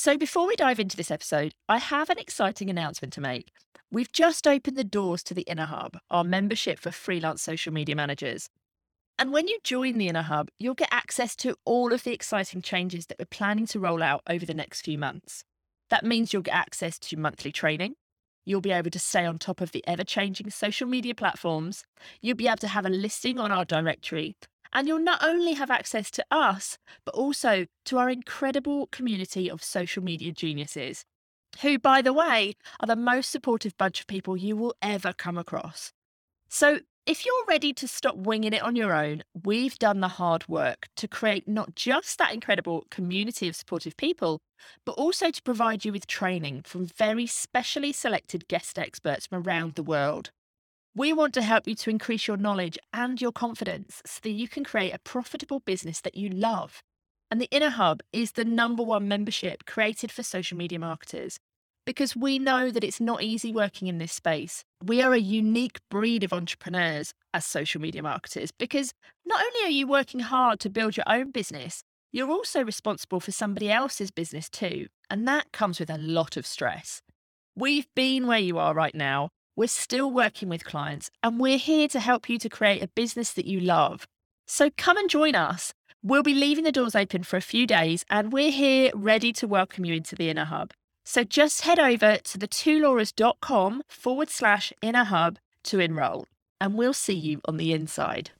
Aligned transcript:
So, 0.00 0.16
before 0.16 0.46
we 0.46 0.54
dive 0.54 0.78
into 0.78 0.96
this 0.96 1.10
episode, 1.10 1.54
I 1.68 1.78
have 1.78 2.08
an 2.08 2.20
exciting 2.20 2.70
announcement 2.70 3.12
to 3.14 3.20
make. 3.20 3.50
We've 3.90 4.12
just 4.12 4.46
opened 4.46 4.76
the 4.76 4.84
doors 4.84 5.24
to 5.24 5.34
the 5.34 5.42
Inner 5.42 5.64
Hub, 5.64 5.98
our 6.08 6.22
membership 6.22 6.78
for 6.78 6.92
freelance 6.92 7.42
social 7.42 7.72
media 7.72 7.96
managers. 7.96 8.48
And 9.18 9.32
when 9.32 9.48
you 9.48 9.58
join 9.64 9.98
the 9.98 10.06
Inner 10.06 10.22
Hub, 10.22 10.50
you'll 10.56 10.74
get 10.74 10.92
access 10.92 11.34
to 11.38 11.56
all 11.64 11.92
of 11.92 12.04
the 12.04 12.12
exciting 12.12 12.62
changes 12.62 13.06
that 13.06 13.18
we're 13.18 13.24
planning 13.24 13.66
to 13.66 13.80
roll 13.80 14.00
out 14.00 14.22
over 14.30 14.46
the 14.46 14.54
next 14.54 14.82
few 14.82 14.98
months. 14.98 15.42
That 15.90 16.04
means 16.04 16.32
you'll 16.32 16.42
get 16.42 16.54
access 16.54 17.00
to 17.00 17.16
monthly 17.16 17.50
training. 17.50 17.94
You'll 18.44 18.60
be 18.60 18.70
able 18.70 18.90
to 18.90 19.00
stay 19.00 19.26
on 19.26 19.40
top 19.40 19.60
of 19.60 19.72
the 19.72 19.82
ever 19.88 20.04
changing 20.04 20.50
social 20.50 20.86
media 20.86 21.16
platforms. 21.16 21.82
You'll 22.20 22.36
be 22.36 22.46
able 22.46 22.58
to 22.58 22.68
have 22.68 22.86
a 22.86 22.88
listing 22.88 23.40
on 23.40 23.50
our 23.50 23.64
directory. 23.64 24.36
And 24.72 24.86
you'll 24.86 24.98
not 24.98 25.22
only 25.22 25.54
have 25.54 25.70
access 25.70 26.10
to 26.12 26.24
us, 26.30 26.78
but 27.04 27.14
also 27.14 27.66
to 27.86 27.98
our 27.98 28.10
incredible 28.10 28.86
community 28.88 29.50
of 29.50 29.62
social 29.62 30.02
media 30.02 30.32
geniuses, 30.32 31.04
who, 31.62 31.78
by 31.78 32.02
the 32.02 32.12
way, 32.12 32.54
are 32.80 32.86
the 32.86 32.96
most 32.96 33.30
supportive 33.30 33.76
bunch 33.78 34.00
of 34.00 34.06
people 34.06 34.36
you 34.36 34.56
will 34.56 34.74
ever 34.82 35.12
come 35.12 35.38
across. 35.38 35.92
So, 36.48 36.80
if 37.06 37.24
you're 37.24 37.44
ready 37.48 37.72
to 37.72 37.88
stop 37.88 38.16
winging 38.16 38.52
it 38.52 38.62
on 38.62 38.76
your 38.76 38.92
own, 38.92 39.22
we've 39.42 39.78
done 39.78 40.00
the 40.00 40.08
hard 40.08 40.46
work 40.46 40.88
to 40.96 41.08
create 41.08 41.48
not 41.48 41.74
just 41.74 42.18
that 42.18 42.34
incredible 42.34 42.84
community 42.90 43.48
of 43.48 43.56
supportive 43.56 43.96
people, 43.96 44.40
but 44.84 44.92
also 44.92 45.30
to 45.30 45.42
provide 45.42 45.86
you 45.86 45.92
with 45.92 46.06
training 46.06 46.62
from 46.66 46.84
very 46.84 47.26
specially 47.26 47.92
selected 47.94 48.46
guest 48.46 48.78
experts 48.78 49.26
from 49.26 49.42
around 49.42 49.74
the 49.74 49.82
world. 49.82 50.32
We 50.94 51.12
want 51.12 51.34
to 51.34 51.42
help 51.42 51.68
you 51.68 51.74
to 51.76 51.90
increase 51.90 52.26
your 52.26 52.36
knowledge 52.36 52.78
and 52.92 53.20
your 53.20 53.32
confidence 53.32 54.02
so 54.04 54.20
that 54.22 54.30
you 54.30 54.48
can 54.48 54.64
create 54.64 54.92
a 54.92 54.98
profitable 54.98 55.60
business 55.60 56.00
that 56.00 56.16
you 56.16 56.28
love. 56.28 56.82
And 57.30 57.40
the 57.40 57.48
Inner 57.50 57.70
Hub 57.70 58.00
is 58.12 58.32
the 58.32 58.44
number 58.44 58.82
one 58.82 59.06
membership 59.06 59.64
created 59.66 60.10
for 60.10 60.22
social 60.22 60.56
media 60.56 60.78
marketers 60.78 61.38
because 61.84 62.16
we 62.16 62.38
know 62.38 62.70
that 62.70 62.84
it's 62.84 63.00
not 63.00 63.22
easy 63.22 63.52
working 63.52 63.88
in 63.88 63.98
this 63.98 64.12
space. 64.12 64.62
We 64.84 65.00
are 65.00 65.14
a 65.14 65.18
unique 65.18 65.78
breed 65.90 66.24
of 66.24 66.32
entrepreneurs 66.32 67.14
as 67.32 67.44
social 67.44 67.80
media 67.80 68.02
marketers 68.02 68.50
because 68.50 68.92
not 69.24 69.40
only 69.40 69.66
are 69.66 69.70
you 69.70 69.86
working 69.86 70.20
hard 70.20 70.60
to 70.60 70.70
build 70.70 70.96
your 70.96 71.08
own 71.08 71.30
business, 71.30 71.82
you're 72.12 72.30
also 72.30 72.64
responsible 72.64 73.20
for 73.20 73.32
somebody 73.32 73.70
else's 73.70 74.10
business 74.10 74.48
too. 74.48 74.86
And 75.08 75.26
that 75.28 75.52
comes 75.52 75.78
with 75.80 75.90
a 75.90 75.98
lot 75.98 76.36
of 76.36 76.46
stress. 76.46 77.02
We've 77.56 77.88
been 77.94 78.26
where 78.26 78.38
you 78.38 78.58
are 78.58 78.74
right 78.74 78.94
now 78.94 79.30
we're 79.58 79.66
still 79.66 80.08
working 80.08 80.48
with 80.48 80.64
clients 80.64 81.10
and 81.20 81.40
we're 81.40 81.58
here 81.58 81.88
to 81.88 81.98
help 81.98 82.28
you 82.28 82.38
to 82.38 82.48
create 82.48 82.80
a 82.80 82.86
business 82.86 83.32
that 83.32 83.44
you 83.44 83.58
love. 83.58 84.06
So 84.46 84.70
come 84.76 84.96
and 84.96 85.10
join 85.10 85.34
us. 85.34 85.74
We'll 86.00 86.22
be 86.22 86.32
leaving 86.32 86.62
the 86.62 86.70
doors 86.70 86.94
open 86.94 87.24
for 87.24 87.36
a 87.36 87.40
few 87.40 87.66
days 87.66 88.04
and 88.08 88.32
we're 88.32 88.52
here 88.52 88.92
ready 88.94 89.32
to 89.32 89.48
welcome 89.48 89.84
you 89.84 89.94
into 89.94 90.14
the 90.14 90.30
Inner 90.30 90.44
Hub. 90.44 90.70
So 91.04 91.24
just 91.24 91.62
head 91.62 91.80
over 91.80 92.18
to 92.18 92.38
the 92.38 92.46
forward 93.88 94.30
slash 94.30 94.72
Inner 94.80 95.02
Hub 95.02 95.38
to 95.64 95.80
enroll 95.80 96.28
and 96.60 96.76
we'll 96.76 96.94
see 96.94 97.16
you 97.16 97.40
on 97.44 97.56
the 97.56 97.72
inside. 97.72 98.30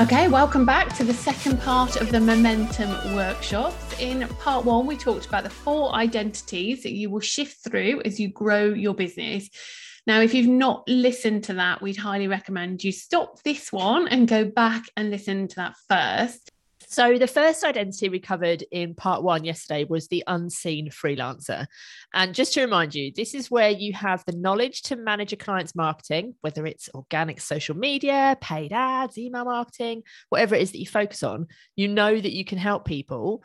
Okay, 0.00 0.28
welcome 0.28 0.64
back 0.64 0.94
to 0.94 1.02
the 1.02 1.12
second 1.12 1.60
part 1.60 1.96
of 1.96 2.12
the 2.12 2.20
Momentum 2.20 3.16
workshops. 3.16 3.98
In 3.98 4.28
part 4.38 4.64
one, 4.64 4.86
we 4.86 4.96
talked 4.96 5.26
about 5.26 5.42
the 5.42 5.50
four 5.50 5.92
identities 5.92 6.84
that 6.84 6.92
you 6.92 7.10
will 7.10 7.18
shift 7.18 7.64
through 7.64 8.02
as 8.04 8.20
you 8.20 8.28
grow 8.28 8.66
your 8.66 8.94
business. 8.94 9.50
Now, 10.06 10.20
if 10.20 10.34
you've 10.34 10.46
not 10.46 10.84
listened 10.86 11.42
to 11.44 11.54
that, 11.54 11.82
we'd 11.82 11.96
highly 11.96 12.28
recommend 12.28 12.84
you 12.84 12.92
stop 12.92 13.42
this 13.42 13.72
one 13.72 14.06
and 14.06 14.28
go 14.28 14.44
back 14.44 14.84
and 14.96 15.10
listen 15.10 15.48
to 15.48 15.56
that 15.56 15.74
first. 15.88 16.52
So, 16.90 17.18
the 17.18 17.26
first 17.26 17.64
identity 17.64 18.08
we 18.08 18.18
covered 18.18 18.64
in 18.72 18.94
part 18.94 19.22
one 19.22 19.44
yesterday 19.44 19.84
was 19.84 20.08
the 20.08 20.24
unseen 20.26 20.88
freelancer. 20.88 21.66
And 22.14 22.34
just 22.34 22.54
to 22.54 22.62
remind 22.62 22.94
you, 22.94 23.12
this 23.14 23.34
is 23.34 23.50
where 23.50 23.68
you 23.68 23.92
have 23.92 24.24
the 24.24 24.32
knowledge 24.32 24.80
to 24.84 24.96
manage 24.96 25.34
a 25.34 25.36
client's 25.36 25.74
marketing, 25.74 26.34
whether 26.40 26.64
it's 26.64 26.88
organic 26.94 27.42
social 27.42 27.76
media, 27.76 28.38
paid 28.40 28.72
ads, 28.72 29.18
email 29.18 29.44
marketing, 29.44 30.02
whatever 30.30 30.54
it 30.54 30.62
is 30.62 30.72
that 30.72 30.78
you 30.78 30.86
focus 30.86 31.22
on. 31.22 31.48
You 31.76 31.88
know 31.88 32.18
that 32.18 32.32
you 32.32 32.46
can 32.46 32.56
help 32.56 32.86
people, 32.86 33.44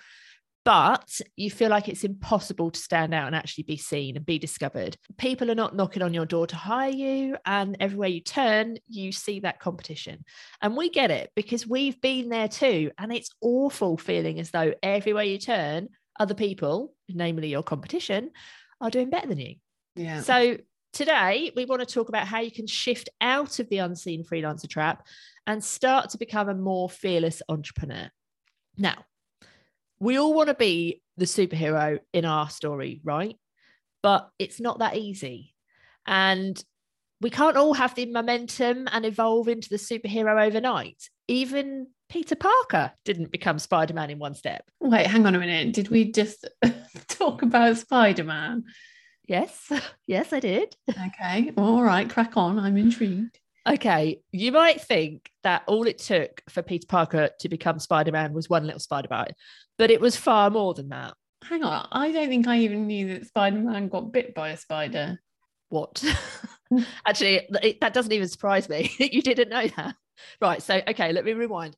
but 0.66 1.20
you 1.36 1.52
feel 1.52 1.70
like 1.70 1.90
it's 1.90 2.04
impossible 2.04 2.72
to 2.72 2.80
stand 2.80 3.14
out 3.14 3.28
and 3.28 3.36
actually 3.36 3.66
be 3.66 3.78
seen 3.78 4.16
and 4.16 4.26
be 4.26 4.40
discovered. 4.40 4.98
People 5.18 5.52
are 5.52 5.56
not 5.56 5.76
knocking 5.76 6.02
on 6.02 6.14
your 6.14 6.26
door 6.26 6.48
to 6.48 6.56
hire 6.56 6.90
you, 6.90 7.36
and 7.46 7.76
everywhere 7.80 8.10
you 8.10 8.22
turn, 8.22 8.78
you 8.88 9.12
see 9.12 9.42
that 9.42 9.60
competition. 9.60 10.24
And 10.62 10.78
we 10.78 10.90
get 10.90 11.12
it 11.12 11.32
because 11.36 11.68
we've 11.68 12.00
been 12.02 12.30
there 12.30 12.48
too. 12.48 12.92
And 12.98 13.12
it's 13.14 13.30
awful 13.42 13.98
feeling 13.98 14.40
as 14.40 14.52
though 14.52 14.74
everywhere 14.82 15.24
you 15.24 15.38
turn, 15.38 15.90
other 16.20 16.36
people, 16.36 16.94
namely 17.10 17.50
your 17.50 17.64
competition, 17.64 18.32
are 18.80 18.90
doing 18.90 19.10
better 19.10 19.28
than 19.28 19.40
you. 19.40 19.56
Yeah. 19.96 20.22
So 20.22 20.58
today 20.94 21.52
we 21.56 21.66
want 21.66 21.82
to 21.82 21.94
talk 21.94 22.10
about 22.10 22.28
how 22.28 22.40
you 22.40 22.52
can 22.52 22.68
shift 22.68 23.10
out 23.20 23.60
of 23.60 23.68
the 23.70 23.80
unseen 23.80 24.24
freelancer 24.24 24.70
trap 24.70 25.06
and 25.46 25.64
start 25.64 26.12
to 26.12 26.18
become 26.18 26.48
a 26.50 26.56
more 26.56 26.90
fearless 26.90 27.42
entrepreneur. 27.50 28.10
Now, 28.78 29.06
we 30.04 30.20
all 30.20 30.34
want 30.34 30.50
to 30.50 30.54
be 30.54 31.02
the 31.16 31.26
superhero 31.26 31.98
in 32.12 32.26
our 32.26 32.50
story, 32.50 33.00
right? 33.06 33.38
But 34.02 34.30
it's 34.38 34.60
not 34.60 34.80
that 34.80 34.98
easy. 34.98 35.56
And 36.06 36.62
we 37.22 37.30
can't 37.30 37.56
all 37.56 37.74
have 37.74 37.96
the 37.96 38.06
momentum 38.08 38.90
and 38.92 39.06
evolve 39.06 39.48
into 39.48 39.70
the 39.70 39.78
superhero 39.78 40.46
overnight. 40.46 41.10
Even 41.30 41.88
Peter 42.10 42.36
Parker 42.36 42.92
didn't 43.06 43.32
become 43.32 43.58
Spider 43.60 43.94
Man 43.94 44.10
in 44.10 44.20
one 44.20 44.36
step. 44.36 44.70
Wait, 44.82 45.08
hang 45.08 45.26
on 45.26 45.36
a 45.36 45.40
minute. 45.40 45.74
Did 45.74 45.88
we 45.88 46.12
just 46.12 46.46
talk 47.08 47.42
about 47.42 47.78
Spider 47.78 48.26
Man? 48.26 48.66
Yes, 49.26 49.72
yes, 50.06 50.34
I 50.34 50.42
did. 50.42 50.76
Okay, 50.90 51.54
all 51.56 51.82
right, 51.82 52.10
crack 52.10 52.36
on. 52.36 52.60
I'm 52.60 52.76
intrigued. 52.76 53.40
Okay, 53.66 54.20
you 54.34 54.52
might 54.52 54.82
think 54.82 55.32
that 55.44 55.64
all 55.68 55.88
it 55.88 55.98
took 55.98 56.42
for 56.50 56.62
Peter 56.62 56.86
Parker 56.86 57.30
to 57.40 57.48
become 57.48 57.80
Spider 57.80 58.12
Man 58.12 58.34
was 58.34 58.50
one 58.50 58.66
little 58.66 58.82
spider 58.82 59.08
bite, 59.08 59.36
but 59.78 59.92
it 59.92 60.02
was 60.02 60.16
far 60.16 60.50
more 60.50 60.74
than 60.74 60.90
that. 60.90 61.14
Hang 61.44 61.64
on, 61.64 61.88
I 61.92 62.12
don't 62.12 62.30
think 62.30 62.48
I 62.48 62.60
even 62.60 62.88
knew 62.88 63.14
that 63.14 63.28
Spider 63.28 63.58
Man 63.58 63.90
got 63.90 64.12
bit 64.12 64.34
by 64.34 64.50
a 64.50 64.58
spider. 64.58 65.20
What? 65.70 66.04
Actually, 67.06 67.48
it, 67.62 67.82
that 67.82 67.94
doesn't 67.94 68.12
even 68.12 68.28
surprise 68.28 68.70
me. 68.70 68.92
you 69.00 69.22
didn't 69.22 69.50
know 69.50 69.68
that. 69.78 69.96
Right. 70.42 70.62
So, 70.62 70.82
okay, 70.88 71.12
let 71.12 71.26
me 71.26 71.34
rewind. 71.34 71.76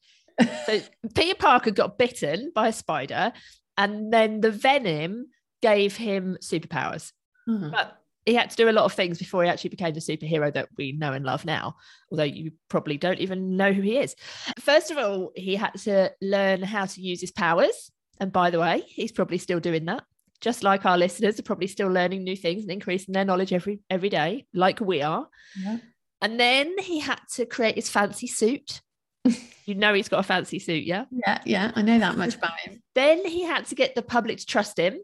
So, 0.65 0.81
Peter 1.15 1.35
Parker 1.35 1.71
got 1.71 1.97
bitten 1.97 2.51
by 2.53 2.67
a 2.67 2.73
spider, 2.73 3.31
and 3.77 4.11
then 4.11 4.41
the 4.41 4.51
venom 4.51 5.27
gave 5.61 5.95
him 5.95 6.37
superpowers. 6.41 7.11
Mm-hmm. 7.47 7.71
But 7.71 7.97
he 8.25 8.33
had 8.33 8.49
to 8.49 8.55
do 8.55 8.69
a 8.69 8.71
lot 8.71 8.85
of 8.85 8.93
things 8.93 9.19
before 9.19 9.43
he 9.43 9.49
actually 9.49 9.69
became 9.69 9.93
the 9.93 9.99
superhero 9.99 10.51
that 10.53 10.69
we 10.77 10.91
know 10.91 11.13
and 11.13 11.25
love 11.25 11.45
now, 11.45 11.75
although 12.11 12.23
you 12.23 12.51
probably 12.69 12.97
don't 12.97 13.19
even 13.19 13.55
know 13.55 13.71
who 13.71 13.81
he 13.81 13.97
is. 13.97 14.15
First 14.59 14.91
of 14.91 14.97
all, 14.97 15.31
he 15.35 15.55
had 15.55 15.75
to 15.81 16.11
learn 16.21 16.63
how 16.63 16.85
to 16.85 17.01
use 17.01 17.21
his 17.21 17.31
powers. 17.31 17.91
And 18.19 18.31
by 18.31 18.49
the 18.49 18.59
way, 18.59 18.83
he's 18.87 19.11
probably 19.11 19.37
still 19.37 19.59
doing 19.59 19.85
that. 19.85 20.03
Just 20.41 20.63
like 20.63 20.85
our 20.85 20.97
listeners 20.97 21.39
are 21.39 21.43
probably 21.43 21.67
still 21.67 21.87
learning 21.87 22.23
new 22.23 22.35
things 22.35 22.63
and 22.63 22.71
increasing 22.71 23.13
their 23.13 23.25
knowledge 23.25 23.53
every 23.53 23.79
every 23.89 24.09
day, 24.09 24.45
like 24.53 24.79
we 24.79 25.01
are. 25.01 25.27
Yeah. 25.57 25.77
And 26.21 26.39
then 26.39 26.77
he 26.79 26.99
had 26.99 27.19
to 27.33 27.45
create 27.45 27.75
his 27.75 27.89
fancy 27.89 28.27
suit. 28.27 28.81
you 29.65 29.75
know 29.75 29.93
he's 29.93 30.09
got 30.09 30.19
a 30.19 30.23
fancy 30.23 30.59
suit, 30.59 30.83
yeah? 30.83 31.05
Yeah, 31.11 31.39
yeah. 31.45 31.71
I 31.75 31.81
know 31.81 31.99
that 31.99 32.17
much 32.17 32.35
about 32.35 32.59
him. 32.59 32.81
then 32.95 33.25
he 33.25 33.43
had 33.43 33.65
to 33.67 33.75
get 33.75 33.95
the 33.95 34.01
public 34.01 34.39
to 34.39 34.45
trust 34.45 34.77
him 34.77 34.99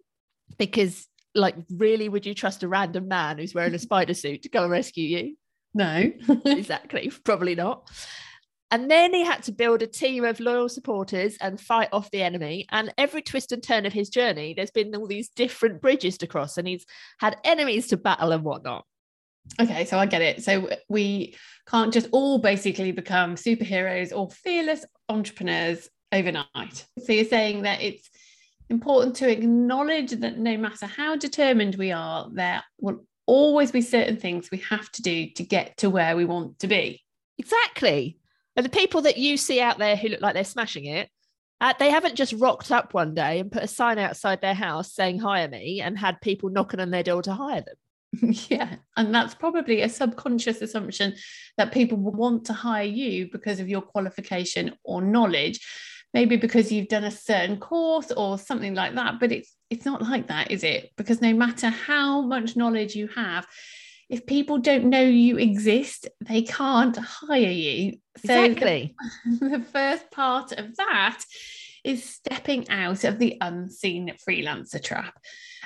because 0.57 1.07
like 1.33 1.55
really 1.69 2.09
would 2.09 2.25
you 2.25 2.33
trust 2.33 2.63
a 2.63 2.67
random 2.67 3.07
man 3.07 3.37
who's 3.37 3.53
wearing 3.53 3.73
a 3.73 3.79
spider 3.87 4.13
suit 4.13 4.43
to 4.43 4.49
go 4.49 4.63
and 4.63 4.71
rescue 4.71 5.05
you 5.05 5.35
no 5.73 6.11
exactly 6.45 7.11
probably 7.23 7.55
not 7.55 7.89
and 8.71 8.89
then 8.89 9.13
he 9.13 9.25
had 9.25 9.43
to 9.43 9.51
build 9.51 9.81
a 9.81 9.87
team 9.87 10.23
of 10.23 10.39
loyal 10.39 10.69
supporters 10.69 11.35
and 11.41 11.59
fight 11.59 11.89
off 11.91 12.09
the 12.09 12.23
enemy. 12.23 12.65
And 12.71 12.93
every 12.97 13.21
twist 13.21 13.51
and 13.51 13.61
turn 13.61 13.85
of 13.85 13.91
his 13.91 14.09
journey, 14.09 14.53
there's 14.53 14.71
been 14.71 14.95
all 14.95 15.07
these 15.07 15.27
different 15.27 15.81
bridges 15.81 16.17
to 16.19 16.27
cross, 16.27 16.57
and 16.57 16.65
he's 16.65 16.85
had 17.19 17.35
enemies 17.43 17.87
to 17.87 17.97
battle 17.97 18.31
and 18.31 18.45
whatnot. 18.45 18.85
Okay, 19.59 19.83
so 19.83 19.99
I 19.99 20.05
get 20.05 20.21
it. 20.21 20.41
So 20.43 20.69
we 20.87 21.35
can't 21.67 21.91
just 21.91 22.07
all 22.13 22.39
basically 22.39 22.93
become 22.93 23.35
superheroes 23.35 24.15
or 24.15 24.29
fearless 24.29 24.85
entrepreneurs 25.09 25.89
overnight. 26.13 26.85
So 27.03 27.11
you're 27.11 27.25
saying 27.25 27.63
that 27.63 27.81
it's 27.81 28.09
important 28.71 29.15
to 29.17 29.29
acknowledge 29.29 30.11
that 30.11 30.37
no 30.37 30.57
matter 30.57 30.85
how 30.85 31.15
determined 31.15 31.75
we 31.75 31.91
are, 31.91 32.29
there 32.31 32.63
will 32.79 33.05
always 33.27 33.71
be 33.71 33.81
certain 33.81 34.17
things 34.17 34.49
we 34.49 34.59
have 34.69 34.91
to 34.93 35.01
do 35.01 35.29
to 35.31 35.43
get 35.43 35.77
to 35.77 35.89
where 35.89 36.15
we 36.15 36.25
want 36.25 36.57
to 36.59 36.67
be. 36.67 37.03
Exactly. 37.37 38.17
And 38.55 38.65
the 38.65 38.69
people 38.69 39.01
that 39.03 39.17
you 39.17 39.37
see 39.37 39.61
out 39.61 39.77
there 39.77 39.95
who 39.95 40.07
look 40.07 40.21
like 40.21 40.33
they're 40.33 40.43
smashing 40.43 40.85
it, 40.85 41.09
uh, 41.59 41.73
they 41.77 41.91
haven't 41.91 42.15
just 42.15 42.33
rocked 42.33 42.71
up 42.71 42.93
one 42.93 43.13
day 43.13 43.39
and 43.39 43.51
put 43.51 43.63
a 43.63 43.67
sign 43.67 43.99
outside 43.99 44.41
their 44.41 44.55
house 44.55 44.93
saying 44.93 45.19
hire 45.19 45.47
me 45.47 45.79
and 45.79 45.97
had 45.97 46.19
people 46.21 46.49
knocking 46.49 46.79
on 46.79 46.89
their 46.89 47.03
door 47.03 47.21
to 47.21 47.33
hire 47.33 47.61
them. 47.61 47.75
yeah. 48.49 48.75
And 48.97 49.13
that's 49.13 49.35
probably 49.35 49.81
a 49.81 49.89
subconscious 49.89 50.61
assumption 50.61 51.15
that 51.57 51.71
people 51.71 51.97
will 51.97 52.11
want 52.13 52.45
to 52.45 52.53
hire 52.53 52.83
you 52.83 53.29
because 53.31 53.59
of 53.59 53.69
your 53.69 53.81
qualification 53.81 54.73
or 54.83 55.01
knowledge. 55.01 55.59
Maybe 56.13 56.35
because 56.35 56.71
you've 56.71 56.89
done 56.89 57.05
a 57.05 57.11
certain 57.11 57.57
course 57.57 58.11
or 58.11 58.37
something 58.37 58.75
like 58.75 58.95
that. 58.95 59.19
But 59.19 59.31
it's 59.31 59.55
it's 59.69 59.85
not 59.85 60.01
like 60.01 60.27
that, 60.27 60.51
is 60.51 60.63
it? 60.63 60.91
Because 60.97 61.21
no 61.21 61.33
matter 61.33 61.69
how 61.69 62.21
much 62.21 62.57
knowledge 62.57 62.95
you 62.95 63.07
have, 63.15 63.47
if 64.09 64.25
people 64.25 64.57
don't 64.57 64.89
know 64.89 65.01
you 65.01 65.37
exist, 65.37 66.09
they 66.19 66.41
can't 66.41 66.97
hire 66.97 67.39
you. 67.39 67.97
So 68.25 68.43
exactly. 68.43 68.93
The, 69.39 69.49
the 69.57 69.63
first 69.63 70.11
part 70.11 70.51
of 70.51 70.75
that 70.75 71.23
is 71.85 72.03
stepping 72.03 72.69
out 72.69 73.05
of 73.05 73.17
the 73.17 73.37
unseen 73.39 74.13
freelancer 74.27 74.83
trap. 74.83 75.17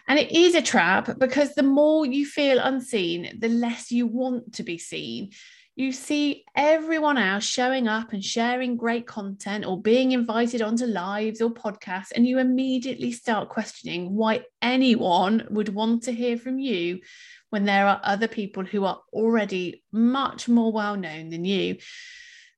And 0.07 0.19
it 0.19 0.31
is 0.31 0.53
a 0.53 0.61
trap 0.61 1.17
because 1.17 1.55
the 1.55 1.63
more 1.63 2.05
you 2.05 2.25
feel 2.25 2.59
unseen, 2.59 3.37
the 3.39 3.49
less 3.49 3.91
you 3.91 4.05
want 4.05 4.53
to 4.53 4.63
be 4.63 4.77
seen. 4.77 5.31
You 5.77 5.91
see 5.91 6.45
everyone 6.55 7.17
else 7.17 7.43
showing 7.43 7.89
up 7.89 8.13
and 8.13 8.23
sharing 8.23 8.77
great 8.77 9.05
content 9.05 9.65
or 9.65 9.81
being 9.81 10.13
invited 10.13 10.61
onto 10.61 10.85
lives 10.85 11.41
or 11.41 11.53
podcasts, 11.53 12.13
and 12.15 12.25
you 12.25 12.39
immediately 12.39 13.11
start 13.11 13.49
questioning 13.49 14.15
why 14.15 14.45
anyone 14.61 15.45
would 15.49 15.67
want 15.67 16.03
to 16.03 16.13
hear 16.13 16.37
from 16.37 16.59
you 16.59 17.01
when 17.49 17.65
there 17.65 17.87
are 17.87 17.99
other 18.03 18.29
people 18.29 18.63
who 18.63 18.85
are 18.85 19.01
already 19.11 19.83
much 19.91 20.47
more 20.47 20.71
well 20.71 20.95
known 20.95 21.29
than 21.29 21.43
you. 21.43 21.75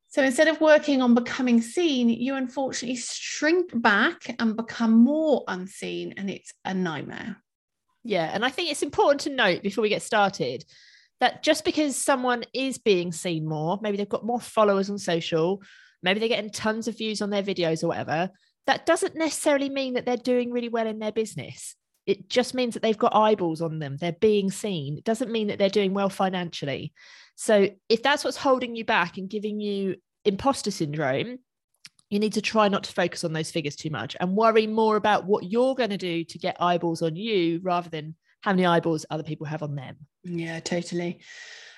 So 0.10 0.22
instead 0.22 0.48
of 0.48 0.62
working 0.62 1.02
on 1.02 1.16
becoming 1.16 1.60
seen, 1.60 2.10
you 2.10 2.36
unfortunately 2.36 2.98
shrink 2.98 3.72
back 3.82 4.36
and 4.40 4.56
become 4.56 4.92
more 4.92 5.44
unseen, 5.48 6.14
and 6.18 6.30
it's 6.30 6.54
a 6.64 6.76
nightmare. 6.76 7.38
Yeah. 8.04 8.30
And 8.32 8.46
I 8.46 8.50
think 8.50 8.70
it's 8.70 8.84
important 8.84 9.22
to 9.22 9.32
note 9.32 9.64
before 9.64 9.82
we 9.82 9.90
get 9.90 10.04
started 10.04 10.64
that 11.20 11.44
just 11.44 11.66
because 11.66 11.96
someone 11.96 12.44
is 12.54 12.78
being 12.78 13.12
seen 13.12 13.48
more, 13.48 13.80
maybe 13.82 13.98
they've 13.98 14.08
got 14.08 14.26
more 14.26 14.40
followers 14.40 14.90
on 14.90 14.98
social, 14.98 15.62
maybe 16.04 16.20
they're 16.20 16.30
getting 16.30 16.52
tons 16.52 16.88
of 16.88 16.98
views 16.98 17.22
on 17.22 17.30
their 17.30 17.44
videos 17.44 17.84
or 17.84 17.88
whatever, 17.88 18.30
that 18.68 18.86
doesn't 18.86 19.16
necessarily 19.16 19.70
mean 19.70 19.94
that 19.94 20.06
they're 20.06 20.18
doing 20.18 20.52
really 20.52 20.70
well 20.70 20.88
in 20.88 21.00
their 21.00 21.12
business. 21.12 21.76
It 22.06 22.30
just 22.30 22.54
means 22.54 22.74
that 22.74 22.84
they've 22.84 22.98
got 22.98 23.16
eyeballs 23.16 23.62
on 23.62 23.80
them. 23.80 23.98
They're 23.98 24.14
being 24.14 24.52
seen. 24.52 24.98
It 24.98 25.04
doesn't 25.04 25.32
mean 25.32 25.48
that 25.48 25.60
they're 25.60 25.70
doing 25.70 25.94
well 25.94 26.10
financially. 26.10 26.94
So 27.36 27.70
if 27.90 28.02
that's 28.04 28.24
what's 28.24 28.38
holding 28.38 28.76
you 28.76 28.86
back 28.86 29.18
and 29.18 29.30
giving 29.30 29.60
you 29.60 29.96
imposter 30.24 30.72
syndrome, 30.72 31.40
you 32.10 32.20
need 32.20 32.34
to 32.34 32.42
try 32.42 32.70
not 32.70 32.86
to 32.86 32.94
focus 32.94 33.24
on 33.24 33.34
those 33.34 33.52
figures 33.52 33.76
too 33.76 33.90
much 33.90 34.16
and 34.20 34.36
worry 34.36 34.68
more 34.68 34.96
about 34.96 35.26
what 35.26 35.44
you're 35.44 35.76
going 35.76 35.90
to 35.90 35.98
do 35.98 36.24
to 36.24 36.38
get 36.38 36.62
eyeballs 36.62 37.02
on 37.02 37.16
you 37.16 37.60
rather 37.64 37.90
than 37.90 38.16
how 38.48 38.54
many 38.54 38.66
eyeballs 38.66 39.06
other 39.10 39.24
people 39.24 39.46
have 39.46 39.62
on 39.62 39.76
them. 39.76 39.98
Yeah, 40.24 40.62
totally. 40.62 41.20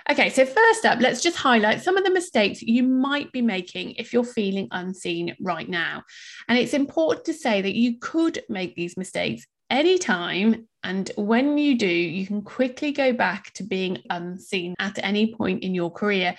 Okay, 0.08 0.30
so 0.30 0.46
first 0.46 0.86
up, 0.86 1.00
let's 1.00 1.22
just 1.22 1.36
highlight 1.36 1.82
some 1.82 1.98
of 1.98 2.04
the 2.04 2.12
mistakes 2.12 2.62
you 2.62 2.84
might 2.84 3.32
be 3.32 3.42
making 3.42 3.96
if 3.96 4.14
you're 4.14 4.24
feeling 4.24 4.68
unseen 4.70 5.36
right 5.42 5.68
now. 5.68 6.04
And 6.48 6.60
it's 6.60 6.76
important 6.76 7.26
to 7.26 7.34
say 7.34 7.64
that 7.64 7.74
you 7.74 7.98
could 7.98 8.44
make 8.50 8.76
these 8.76 8.98
mistakes 8.98 9.48
anytime. 9.72 10.68
And 10.84 11.12
when 11.16 11.58
you 11.58 11.76
do, 11.76 11.88
you 11.88 12.28
can 12.28 12.44
quickly 12.44 12.92
go 12.92 13.14
back 13.14 13.52
to 13.54 13.64
being 13.64 14.04
unseen 14.12 14.76
at 14.78 15.00
any 15.04 15.34
point 15.34 15.64
in 15.64 15.74
your 15.74 15.92
career. 15.92 16.36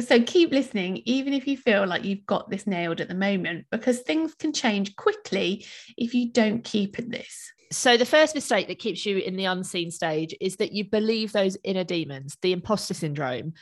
So 0.00 0.20
keep 0.22 0.50
listening, 0.50 1.02
even 1.04 1.32
if 1.32 1.46
you 1.46 1.56
feel 1.56 1.86
like 1.86 2.04
you've 2.04 2.26
got 2.26 2.50
this 2.50 2.66
nailed 2.66 3.00
at 3.00 3.08
the 3.08 3.14
moment, 3.14 3.66
because 3.70 4.00
things 4.00 4.34
can 4.34 4.52
change 4.52 4.96
quickly 4.96 5.64
if 5.96 6.14
you 6.14 6.32
don't 6.32 6.64
keep 6.64 6.98
at 6.98 7.10
this. 7.10 7.52
So, 7.70 7.96
the 7.96 8.06
first 8.06 8.34
mistake 8.34 8.68
that 8.68 8.78
keeps 8.78 9.04
you 9.04 9.18
in 9.18 9.36
the 9.36 9.44
unseen 9.44 9.90
stage 9.90 10.34
is 10.40 10.56
that 10.56 10.72
you 10.72 10.84
believe 10.84 11.32
those 11.32 11.56
inner 11.64 11.84
demons, 11.84 12.36
the 12.40 12.52
imposter 12.52 12.94
syndrome. 12.94 13.52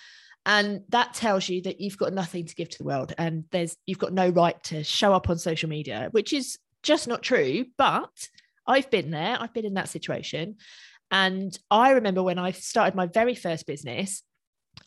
And 0.45 0.83
that 0.91 1.15
tells 1.15 1.49
you 1.49 1.63
that 1.63 1.81
you've 1.81 1.99
got 1.99 2.13
nothing 2.13 2.47
to 2.47 2.55
give 2.55 2.69
to 2.69 2.79
the 2.79 2.85
world 2.85 3.13
and 3.19 3.45
there's 3.51 3.77
you've 3.85 3.99
got 3.99 4.13
no 4.13 4.29
right 4.29 4.63
to 4.65 4.85
show 4.85 5.13
up 5.13 5.29
on 5.29 5.39
social 5.39 5.69
media, 5.69 6.09
which 6.13 6.33
is 6.33 6.57
just 6.85 7.09
not 7.09 7.23
true. 7.23 7.67
But 7.77 8.29
I've 8.65 8.89
been 8.91 9.11
there, 9.11 9.37
I've 9.41 9.53
been 9.53 9.65
in 9.65 9.75
that 9.75 9.89
situation. 9.89 10.57
And 11.11 11.57
I 11.71 11.91
remember 11.91 12.23
when 12.23 12.39
I 12.39 12.53
started 12.53 12.95
my 12.95 13.07
very 13.07 13.35
first 13.35 13.67
business, 13.67 14.23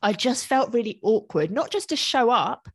I 0.02 0.14
just 0.14 0.46
felt 0.46 0.74
really 0.74 1.00
awkward, 1.04 1.52
not 1.52 1.72
just 1.72 1.90
to 1.90 1.96
show 1.96 2.30
up, 2.30 2.70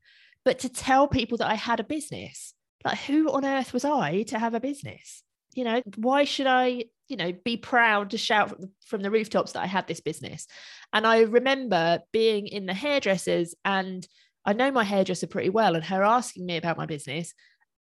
but 0.44 0.58
to 0.60 0.68
tell 0.68 1.08
people 1.08 1.38
that 1.38 1.50
I 1.50 1.54
had 1.54 1.80
a 1.80 1.84
business. 1.84 2.54
Like, 2.84 2.98
who 2.98 3.32
on 3.32 3.46
earth 3.46 3.72
was 3.72 3.84
I 3.84 4.24
to 4.24 4.38
have 4.38 4.54
a 4.54 4.60
business? 4.60 5.23
You 5.54 5.64
know, 5.64 5.82
why 5.96 6.24
should 6.24 6.46
I, 6.46 6.84
you 7.08 7.16
know, 7.16 7.32
be 7.44 7.56
proud 7.56 8.10
to 8.10 8.18
shout 8.18 8.50
from 8.50 8.60
the, 8.60 8.70
from 8.86 9.02
the 9.02 9.10
rooftops 9.10 9.52
that 9.52 9.62
I 9.62 9.66
had 9.66 9.86
this 9.86 10.00
business? 10.00 10.46
And 10.92 11.06
I 11.06 11.20
remember 11.20 12.00
being 12.12 12.46
in 12.46 12.66
the 12.66 12.74
hairdressers 12.74 13.54
and 13.64 14.06
I 14.44 14.52
know 14.52 14.70
my 14.70 14.84
hairdresser 14.84 15.26
pretty 15.26 15.50
well 15.50 15.74
and 15.74 15.84
her 15.84 16.02
asking 16.02 16.46
me 16.46 16.56
about 16.56 16.76
my 16.76 16.86
business 16.86 17.32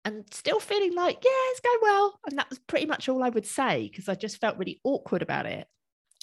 and 0.06 0.26
still 0.32 0.60
feeling 0.60 0.96
like, 0.96 1.18
yeah, 1.24 1.30
it's 1.52 1.60
going 1.60 1.80
well. 1.82 2.20
And 2.28 2.38
that 2.38 2.50
was 2.50 2.60
pretty 2.60 2.86
much 2.86 3.10
all 3.10 3.24
I 3.24 3.30
would 3.30 3.46
say 3.46 3.90
because 3.90 4.10
I 4.10 4.16
just 4.16 4.40
felt 4.40 4.58
really 4.58 4.80
awkward 4.84 5.22
about 5.22 5.46
it. 5.46 5.68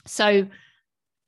So 0.06 0.46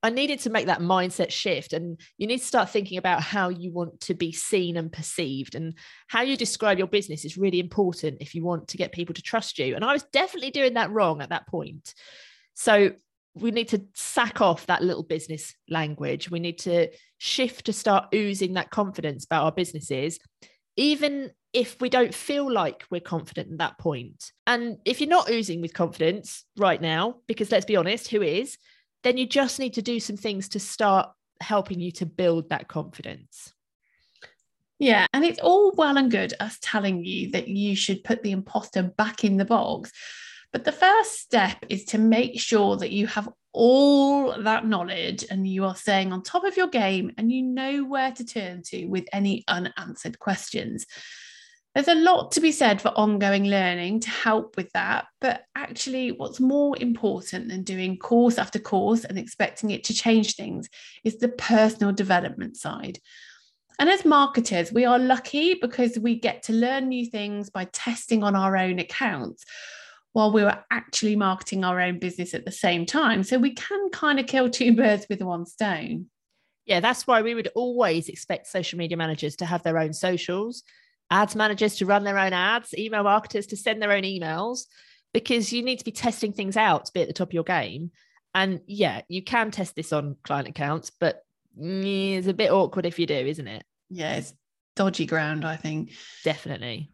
I 0.03 0.11
needed 0.11 0.41
to 0.41 0.51
make 0.51 0.67
that 0.67 0.81
mindset 0.81 1.31
shift. 1.31 1.73
And 1.73 2.01
you 2.17 2.27
need 2.27 2.39
to 2.39 2.47
start 2.47 2.71
thinking 2.71 2.99
about 2.99 3.23
how 3.23 3.49
you 3.49 3.73
want 3.73 4.01
to 4.03 4.15
be 4.15 4.33
seen 4.33 4.77
and 4.77 4.91
perceived. 4.91 5.55
And 5.55 5.75
how 6.09 6.23
you 6.23 6.37
describe 6.37 6.79
your 6.79 6.87
business 6.87 7.25
is 7.25 7.37
really 7.37 7.61
important 7.61 8.19
if 8.21 8.35
you 8.35 8.45
want 8.45 8.69
to 8.69 8.77
get 8.77 8.93
people 8.93 9.15
to 9.15 9.23
trust 9.23 9.59
you. 9.59 9.75
And 9.75 9.85
I 9.85 9.93
was 9.93 10.05
definitely 10.05 10.51
doing 10.51 10.75
that 10.75 10.91
wrong 10.91 11.21
at 11.21 11.31
that 11.31 11.47
point. 11.47 11.95
So 12.55 12.93
we 13.35 13.51
need 13.51 13.69
to 13.69 13.85
sack 13.95 14.41
off 14.41 14.67
that 14.67 14.83
little 14.83 15.03
business 15.03 15.55
language. 15.69 16.31
We 16.31 16.41
need 16.41 16.59
to 16.61 16.89
shift 17.19 17.67
to 17.67 17.73
start 17.73 18.15
oozing 18.15 18.55
that 18.55 18.71
confidence 18.71 19.25
about 19.25 19.45
our 19.45 19.53
businesses, 19.53 20.19
even 20.77 21.31
if 21.53 21.81
we 21.81 21.89
don't 21.89 22.15
feel 22.15 22.51
like 22.51 22.85
we're 22.91 23.01
confident 23.01 23.53
at 23.53 23.59
that 23.59 23.79
point. 23.79 24.33
And 24.47 24.79
if 24.85 25.01
you're 25.01 25.09
not 25.09 25.31
oozing 25.31 25.61
with 25.61 25.75
confidence 25.75 26.45
right 26.57 26.81
now, 26.81 27.17
because 27.27 27.51
let's 27.51 27.67
be 27.67 27.77
honest, 27.77 28.09
who 28.09 28.23
is? 28.23 28.57
Then 29.03 29.17
you 29.17 29.27
just 29.27 29.59
need 29.59 29.75
to 29.75 29.83
do 29.83 30.01
some 30.01 30.17
things 30.17 30.49
to 30.51 30.61
start 30.61 31.11
helping 31.41 31.81
you 31.81 31.91
to 31.93 32.07
build 32.07 32.51
that 32.51 32.69
confidence. 32.69 33.53
Yeah, 34.79 35.07
and 35.13 35.25
it's 35.25 35.41
all 35.41 35.73
well 35.77 35.99
and 35.99 36.11
good 36.11 36.33
us 36.41 36.59
telling 36.63 37.05
you 37.05 37.31
that 37.33 37.49
you 37.49 37.77
should 37.77 38.03
put 38.03 38.23
the 38.23 38.33
imposter 38.33 38.83
back 38.83 39.25
in 39.25 39.37
the 39.37 39.45
box. 39.45 39.93
But 40.53 40.65
the 40.65 40.73
first 40.73 41.21
step 41.21 41.59
is 41.69 41.85
to 41.87 41.99
make 41.99 42.41
sure 42.41 42.77
that 42.77 42.91
you 42.91 43.07
have 43.07 43.29
all 43.53 44.41
that 44.43 44.67
knowledge 44.67 45.25
and 45.31 45.47
you 45.47 45.65
are 45.65 45.77
staying 45.77 46.13
on 46.13 46.23
top 46.23 46.45
of 46.45 46.57
your 46.57 46.69
game 46.69 47.13
and 47.19 47.31
you 47.31 47.43
know 47.43 47.85
where 47.85 48.13
to 48.13 48.25
turn 48.25 48.63
to 48.63 48.87
with 48.87 49.05
any 49.13 49.45
unanswered 49.49 50.19
questions. 50.19 50.87
There's 51.75 51.89
a 51.89 51.95
lot 51.95 52.33
to 52.33 52.41
be 52.41 52.51
said 52.51 52.83
for 52.83 52.89
ongoing 52.89 53.45
learning 53.45 54.01
to 54.01 54.11
help 54.11 54.57
with 54.57 54.73
that. 54.73 55.07
But 55.21 55.45
actually, 55.55 56.11
what's 56.11 56.41
more 56.41 56.77
important 56.81 57.49
than 57.49 57.63
doing 57.63 57.97
course 57.97 58.39
after 58.39 58.59
course 58.59 59.05
and 59.05 59.17
expecting 59.17 59.71
it 59.71 59.85
to 59.85 59.95
change 59.95 60.35
things 60.35 60.69
is 61.05 61.19
the 61.19 61.29
personal 61.29 61.93
development 61.93 62.57
side. 62.57 62.99
And 63.79 63.89
as 63.89 64.05
marketers, 64.05 64.73
we 64.73 64.85
are 64.85 64.99
lucky 64.99 65.55
because 65.55 65.97
we 65.99 66.19
get 66.19 66.43
to 66.45 66.53
learn 66.53 66.89
new 66.89 67.07
things 67.07 67.51
by 67.51 67.65
testing 67.67 68.25
on 68.25 68.35
our 68.35 68.57
own 68.57 68.79
accounts 68.81 69.45
while 70.13 70.33
we 70.33 70.43
were 70.43 70.59
actually 70.73 71.15
marketing 71.15 71.65
our 71.65 71.81
own 71.81 72.01
business 72.01 72.35
at 72.35 72.45
the 72.45 72.51
same 72.51 72.85
time. 72.85 73.23
So 73.23 73.39
we 73.39 73.55
can 73.55 73.91
kind 73.91 74.19
of 74.19 74.27
kill 74.27 74.51
two 74.51 74.75
birds 74.75 75.07
with 75.09 75.23
one 75.23 75.47
stone. 75.47 76.07
Yeah, 76.67 76.81
that's 76.81 77.07
why 77.07 77.23
we 77.23 77.35
would 77.35 77.49
always 77.55 78.09
expect 78.09 78.49
social 78.49 78.79
media 78.79 78.97
managers 78.97 79.37
to 79.37 79.47
have 79.47 79.63
their 79.63 79.79
own 79.79 79.93
socials 79.93 80.65
ads 81.11 81.35
managers 81.35 81.77
to 81.77 81.87
run 81.87 82.05
their 82.05 82.19
own 82.19 82.33
ads, 82.33 82.75
email 82.75 83.03
marketers 83.03 83.47
to 83.49 83.57
send 83.57 83.83
their 83.83 83.93
own 83.93 84.03
emails, 84.03 84.67
because 85.13 85.53
you 85.53 85.63
need 85.63 85.79
to 85.79 85.85
be 85.85 85.93
testing 85.93 86.33
things 86.33 86.57
out 86.57 86.87
to 86.87 86.93
be 86.93 87.03
at 87.03 87.09
the 87.09 87.15
top 87.15 87.29
of 87.29 87.35
your 87.35 87.45
game. 87.45 87.91
And 88.35 88.61
yeah, 88.67 89.03
you 89.09 89.23
can 89.23 89.51
test 89.51 89.75
this 89.75 89.93
on 89.93 90.17
client 90.23 90.49
accounts, 90.49 90.91
but 90.91 91.25
mm, 91.61 92.17
it's 92.17 92.29
a 92.29 92.35
bit 92.35 92.53
awkward 92.53 92.87
if 92.87 92.99
you 92.99 93.07
do, 93.07 93.15
isn't 93.15 93.49
it? 93.49 93.65
Yeah, 93.89 94.15
it's 94.15 94.35
dodgy 94.77 95.07
ground, 95.07 95.45
I 95.45 95.57
think. 95.57 95.93
Definitely. 96.25 96.93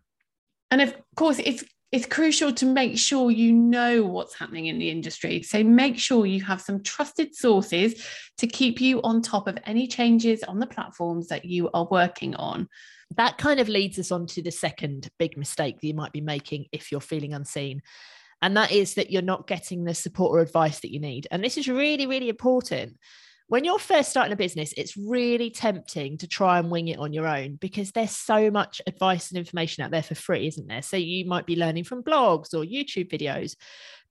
And 0.70 0.80
of 0.80 0.94
course, 1.14 1.38
it's 1.38 1.64
it's 1.92 2.06
crucial 2.06 2.52
to 2.52 2.66
make 2.66 2.98
sure 2.98 3.30
you 3.30 3.52
know 3.52 4.02
what's 4.02 4.34
happening 4.34 4.66
in 4.66 4.78
the 4.78 4.90
industry. 4.90 5.42
So 5.42 5.62
make 5.62 5.98
sure 5.98 6.26
you 6.26 6.42
have 6.42 6.60
some 6.60 6.82
trusted 6.82 7.34
sources 7.34 8.04
to 8.38 8.46
keep 8.48 8.80
you 8.80 9.00
on 9.02 9.22
top 9.22 9.46
of 9.46 9.56
any 9.64 9.86
changes 9.86 10.42
on 10.42 10.58
the 10.58 10.66
platforms 10.66 11.28
that 11.28 11.44
you 11.44 11.70
are 11.72 11.86
working 11.88 12.34
on 12.34 12.68
that 13.14 13.38
kind 13.38 13.60
of 13.60 13.68
leads 13.68 13.98
us 13.98 14.10
on 14.10 14.26
to 14.26 14.42
the 14.42 14.50
second 14.50 15.08
big 15.18 15.36
mistake 15.36 15.80
that 15.80 15.86
you 15.86 15.94
might 15.94 16.12
be 16.12 16.20
making 16.20 16.66
if 16.72 16.90
you're 16.90 17.00
feeling 17.00 17.34
unseen. 17.34 17.82
And 18.42 18.56
that 18.56 18.72
is 18.72 18.94
that 18.94 19.10
you're 19.10 19.22
not 19.22 19.46
getting 19.46 19.84
the 19.84 19.94
support 19.94 20.32
or 20.32 20.40
advice 20.40 20.80
that 20.80 20.92
you 20.92 21.00
need. 21.00 21.26
And 21.30 21.42
this 21.42 21.56
is 21.56 21.68
really, 21.68 22.06
really 22.06 22.28
important. 22.28 22.98
When 23.48 23.64
you're 23.64 23.78
first 23.78 24.10
starting 24.10 24.32
a 24.32 24.36
business, 24.36 24.74
it's 24.76 24.96
really 24.96 25.50
tempting 25.50 26.18
to 26.18 26.26
try 26.26 26.58
and 26.58 26.70
wing 26.70 26.88
it 26.88 26.98
on 26.98 27.12
your 27.12 27.28
own 27.28 27.54
because 27.56 27.92
there's 27.92 28.10
so 28.10 28.50
much 28.50 28.82
advice 28.88 29.30
and 29.30 29.38
information 29.38 29.84
out 29.84 29.92
there 29.92 30.02
for 30.02 30.16
free, 30.16 30.48
isn't 30.48 30.66
there? 30.66 30.82
So 30.82 30.96
you 30.96 31.24
might 31.26 31.46
be 31.46 31.54
learning 31.54 31.84
from 31.84 32.02
blogs 32.02 32.52
or 32.52 32.64
YouTube 32.64 33.08
videos. 33.08 33.54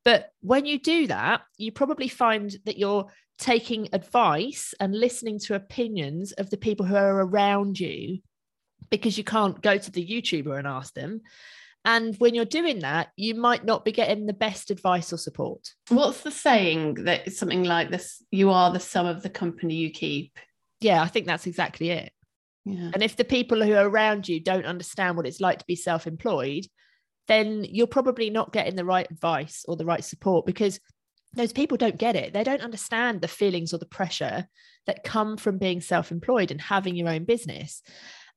But 0.05 0.29
when 0.39 0.65
you 0.65 0.79
do 0.79 1.07
that, 1.07 1.41
you 1.57 1.73
probably 1.73 2.07
find 2.07 2.55
that 2.65 2.77
you're 2.77 3.07
taking 3.37 3.89
advice 3.91 4.73
and 4.79 4.97
listening 4.97 5.39
to 5.39 5.55
opinions 5.55 6.31
of 6.31 6.49
the 6.49 6.57
people 6.57 6.85
who 6.85 6.95
are 6.95 7.25
around 7.25 7.77
you 7.77 8.19
because 8.89 9.17
you 9.17 9.23
can't 9.23 9.61
go 9.61 9.77
to 9.77 9.91
the 9.91 10.05
YouTuber 10.05 10.57
and 10.57 10.67
ask 10.67 10.93
them. 10.93 11.21
And 11.83 12.15
when 12.17 12.33
you're 12.33 12.45
doing 12.45 12.79
that, 12.79 13.09
you 13.15 13.35
might 13.35 13.63
not 13.63 13.85
be 13.85 13.91
getting 13.91 14.25
the 14.25 14.33
best 14.33 14.71
advice 14.71 15.13
or 15.13 15.17
support. 15.17 15.69
What's 15.89 16.21
the 16.21 16.31
saying 16.31 16.95
that 17.05 17.31
something 17.33 17.63
like 17.63 17.91
this 17.91 18.23
you 18.31 18.49
are 18.49 18.73
the 18.73 18.79
sum 18.79 19.05
of 19.05 19.21
the 19.21 19.29
company 19.29 19.75
you 19.75 19.91
keep? 19.91 20.37
Yeah, 20.81 21.01
I 21.01 21.07
think 21.07 21.27
that's 21.27 21.45
exactly 21.45 21.91
it. 21.91 22.11
Yeah. 22.65 22.89
And 22.93 23.03
if 23.03 23.15
the 23.15 23.23
people 23.23 23.63
who 23.63 23.73
are 23.73 23.87
around 23.87 24.27
you 24.27 24.39
don't 24.39 24.65
understand 24.65 25.15
what 25.15 25.27
it's 25.27 25.39
like 25.39 25.59
to 25.59 25.65
be 25.67 25.75
self 25.75 26.07
employed, 26.07 26.65
then 27.27 27.63
you're 27.63 27.85
probably 27.85 28.31
not 28.31 28.51
getting 28.51 28.75
the 28.75 28.85
right 28.85 29.09
advice 29.09 29.63
or 29.67 29.75
the 29.75 29.85
right 29.85 30.03
support 30.03 30.47
because 30.47 30.79
those 31.33 31.53
people 31.53 31.77
don't 31.77 31.97
get 31.97 32.15
it. 32.15 32.33
They 32.33 32.43
don't 32.43 32.61
understand 32.61 33.21
the 33.21 33.27
feelings 33.27 33.73
or 33.73 33.77
the 33.77 33.85
pressure 33.85 34.47
that 34.87 35.03
come 35.03 35.37
from 35.37 35.59
being 35.59 35.81
self 35.81 36.11
employed 36.11 36.49
and 36.49 36.59
having 36.59 36.95
your 36.95 37.09
own 37.09 37.25
business. 37.25 37.83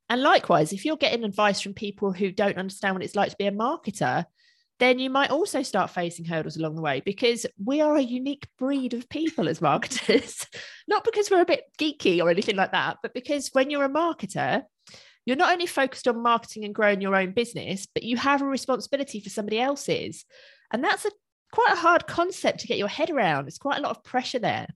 And 0.09 0.23
likewise, 0.23 0.73
if 0.73 0.85
you're 0.85 0.97
getting 0.97 1.25
advice 1.25 1.61
from 1.61 1.75
people 1.75 2.13
who 2.13 2.31
don't 2.33 2.57
understand 2.57 2.95
what 2.95 3.03
it's 3.03 3.17
like 3.17 3.31
to 3.31 3.37
be 3.37 3.47
a 3.47 3.53
marketer, 3.53 4.25
then 4.79 4.99
you 4.99 5.11
might 5.11 5.31
also 5.31 5.63
start 5.63 5.91
facing 5.91 6.25
hurdles 6.25 6.57
along 6.57 6.77
the 6.77 6.83
way 6.83 7.03
because 7.05 7.45
we 7.63 7.81
are 7.81 7.97
a 7.97 8.03
unique 8.03 8.47
breed 8.59 8.95
of 8.95 9.09
people 9.09 9.49
as 9.49 9.61
marketers. 9.61 10.47
not 10.89 11.05
because 11.05 11.31
we're 11.31 11.43
a 11.43 11.47
bit 11.47 11.65
geeky 11.79 12.23
or 12.23 12.31
anything 12.31 12.57
like 12.57 12.73
that, 12.73 12.99
but 13.03 13.13
because 13.13 13.51
when 13.53 13.71
you're 13.71 13.85
a 13.85 13.89
marketer, 13.89 14.63
you're 15.27 15.37
not 15.37 15.53
only 15.53 15.67
focused 15.67 16.09
on 16.09 16.23
marketing 16.23 16.65
and 16.65 16.75
growing 16.75 17.01
your 17.01 17.17
own 17.17 17.33
business, 17.33 17.87
but 17.93 18.03
you 18.03 18.17
have 18.17 18.41
a 18.41 18.47
responsibility 18.47 19.21
for 19.21 19.29
somebody 19.29 19.61
else's. 19.61 20.25
And 20.73 20.83
that's 20.83 21.05
a 21.05 21.11
quite 21.53 21.73
a 21.73 21.77
hard 21.77 22.07
concept 22.07 22.61
to 22.61 22.67
get 22.67 22.79
your 22.79 22.89
head 22.89 23.11
around. 23.11 23.49
It's 23.49 23.59
quite 23.59 23.79
a 23.79 23.83
lot 23.83 23.97
of 23.97 24.05
pressure 24.05 24.39
there. 24.39 24.69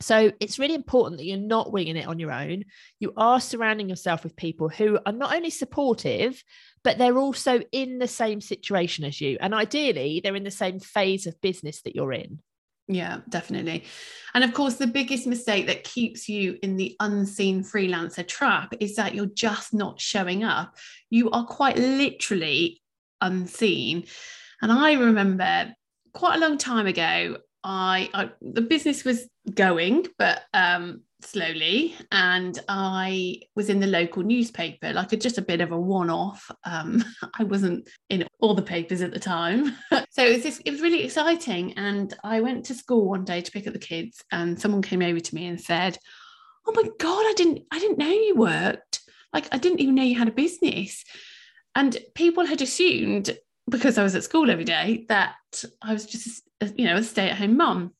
So 0.00 0.32
it's 0.40 0.58
really 0.58 0.74
important 0.74 1.18
that 1.18 1.24
you're 1.24 1.38
not 1.38 1.72
winging 1.72 1.96
it 1.96 2.06
on 2.06 2.18
your 2.18 2.32
own. 2.32 2.64
You 3.00 3.12
are 3.16 3.40
surrounding 3.40 3.88
yourself 3.88 4.24
with 4.24 4.36
people 4.36 4.68
who 4.68 4.98
are 5.06 5.12
not 5.12 5.34
only 5.34 5.50
supportive, 5.50 6.42
but 6.82 6.98
they're 6.98 7.18
also 7.18 7.60
in 7.72 7.98
the 7.98 8.08
same 8.08 8.40
situation 8.40 9.04
as 9.04 9.20
you. 9.20 9.38
And 9.40 9.54
ideally, 9.54 10.20
they're 10.22 10.36
in 10.36 10.44
the 10.44 10.50
same 10.50 10.80
phase 10.80 11.26
of 11.26 11.40
business 11.40 11.82
that 11.82 11.94
you're 11.94 12.12
in. 12.12 12.40
Yeah, 12.86 13.20
definitely. 13.28 13.84
And 14.34 14.44
of 14.44 14.52
course, 14.52 14.74
the 14.74 14.86
biggest 14.86 15.26
mistake 15.26 15.66
that 15.68 15.84
keeps 15.84 16.28
you 16.28 16.58
in 16.62 16.76
the 16.76 16.94
unseen 17.00 17.64
freelancer 17.64 18.26
trap 18.26 18.74
is 18.78 18.96
that 18.96 19.14
you're 19.14 19.26
just 19.26 19.72
not 19.72 20.00
showing 20.00 20.44
up. 20.44 20.76
You 21.08 21.30
are 21.30 21.46
quite 21.46 21.78
literally 21.78 22.82
unseen. 23.22 24.04
And 24.60 24.70
I 24.70 24.92
remember 24.94 25.74
quite 26.12 26.36
a 26.36 26.40
long 26.40 26.58
time 26.58 26.86
ago, 26.86 27.38
I, 27.64 28.10
I 28.12 28.30
the 28.42 28.60
business 28.60 29.04
was 29.04 29.26
going, 29.52 30.06
but 30.18 30.42
um, 30.52 31.00
slowly, 31.22 31.96
and 32.12 32.58
I 32.68 33.40
was 33.56 33.70
in 33.70 33.80
the 33.80 33.86
local 33.86 34.22
newspaper, 34.22 34.92
like 34.92 35.12
a, 35.14 35.16
just 35.16 35.38
a 35.38 35.42
bit 35.42 35.62
of 35.62 35.72
a 35.72 35.80
one-off. 35.80 36.50
Um, 36.64 37.02
I 37.38 37.44
wasn't 37.44 37.88
in 38.10 38.26
all 38.40 38.54
the 38.54 38.62
papers 38.62 39.00
at 39.00 39.12
the 39.12 39.18
time, 39.18 39.74
so 40.10 40.24
it 40.24 40.34
was 40.34 40.42
just, 40.42 40.62
it 40.66 40.70
was 40.70 40.82
really 40.82 41.02
exciting. 41.02 41.72
And 41.78 42.14
I 42.22 42.42
went 42.42 42.66
to 42.66 42.74
school 42.74 43.08
one 43.08 43.24
day 43.24 43.40
to 43.40 43.50
pick 43.50 43.66
up 43.66 43.72
the 43.72 43.78
kids, 43.78 44.22
and 44.30 44.60
someone 44.60 44.82
came 44.82 45.02
over 45.02 45.20
to 45.20 45.34
me 45.34 45.46
and 45.46 45.60
said, 45.60 45.96
"Oh 46.66 46.72
my 46.76 46.88
god, 47.00 47.24
I 47.26 47.32
didn't 47.34 47.62
I 47.72 47.78
didn't 47.78 47.98
know 47.98 48.10
you 48.10 48.34
worked. 48.36 49.00
Like 49.32 49.48
I 49.52 49.58
didn't 49.58 49.80
even 49.80 49.94
know 49.94 50.02
you 50.02 50.18
had 50.18 50.28
a 50.28 50.32
business." 50.32 51.02
And 51.74 51.96
people 52.14 52.46
had 52.46 52.62
assumed 52.62 53.36
because 53.68 53.98
I 53.98 54.02
was 54.02 54.14
at 54.14 54.24
school 54.24 54.50
every 54.50 54.64
day 54.64 55.06
that 55.08 55.34
I 55.82 55.92
was 55.92 56.06
just 56.06 56.42
you 56.76 56.86
know, 56.86 56.96
a 56.96 57.02
stay 57.02 57.30
at 57.30 57.38
home 57.38 57.56
mum. 57.56 57.92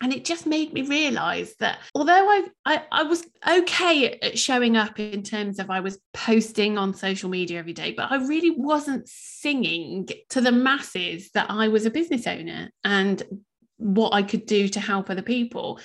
And 0.00 0.12
it 0.12 0.24
just 0.24 0.46
made 0.46 0.72
me 0.72 0.82
realize 0.82 1.56
that 1.58 1.80
although 1.92 2.12
I, 2.12 2.46
I, 2.64 2.84
I 2.92 3.02
was 3.02 3.26
okay 3.48 4.16
at 4.22 4.38
showing 4.38 4.76
up 4.76 5.00
in 5.00 5.24
terms 5.24 5.58
of 5.58 5.70
I 5.70 5.80
was 5.80 5.98
posting 6.14 6.78
on 6.78 6.94
social 6.94 7.28
media 7.28 7.58
every 7.58 7.72
day, 7.72 7.94
but 7.96 8.12
I 8.12 8.16
really 8.16 8.50
wasn't 8.50 9.08
singing 9.08 10.08
to 10.30 10.40
the 10.40 10.52
masses 10.52 11.30
that 11.34 11.50
I 11.50 11.66
was 11.66 11.84
a 11.84 11.90
business 11.90 12.28
owner 12.28 12.70
and 12.84 13.20
what 13.78 14.14
I 14.14 14.22
could 14.22 14.46
do 14.46 14.68
to 14.68 14.80
help 14.80 15.10
other 15.10 15.22
people. 15.22 15.80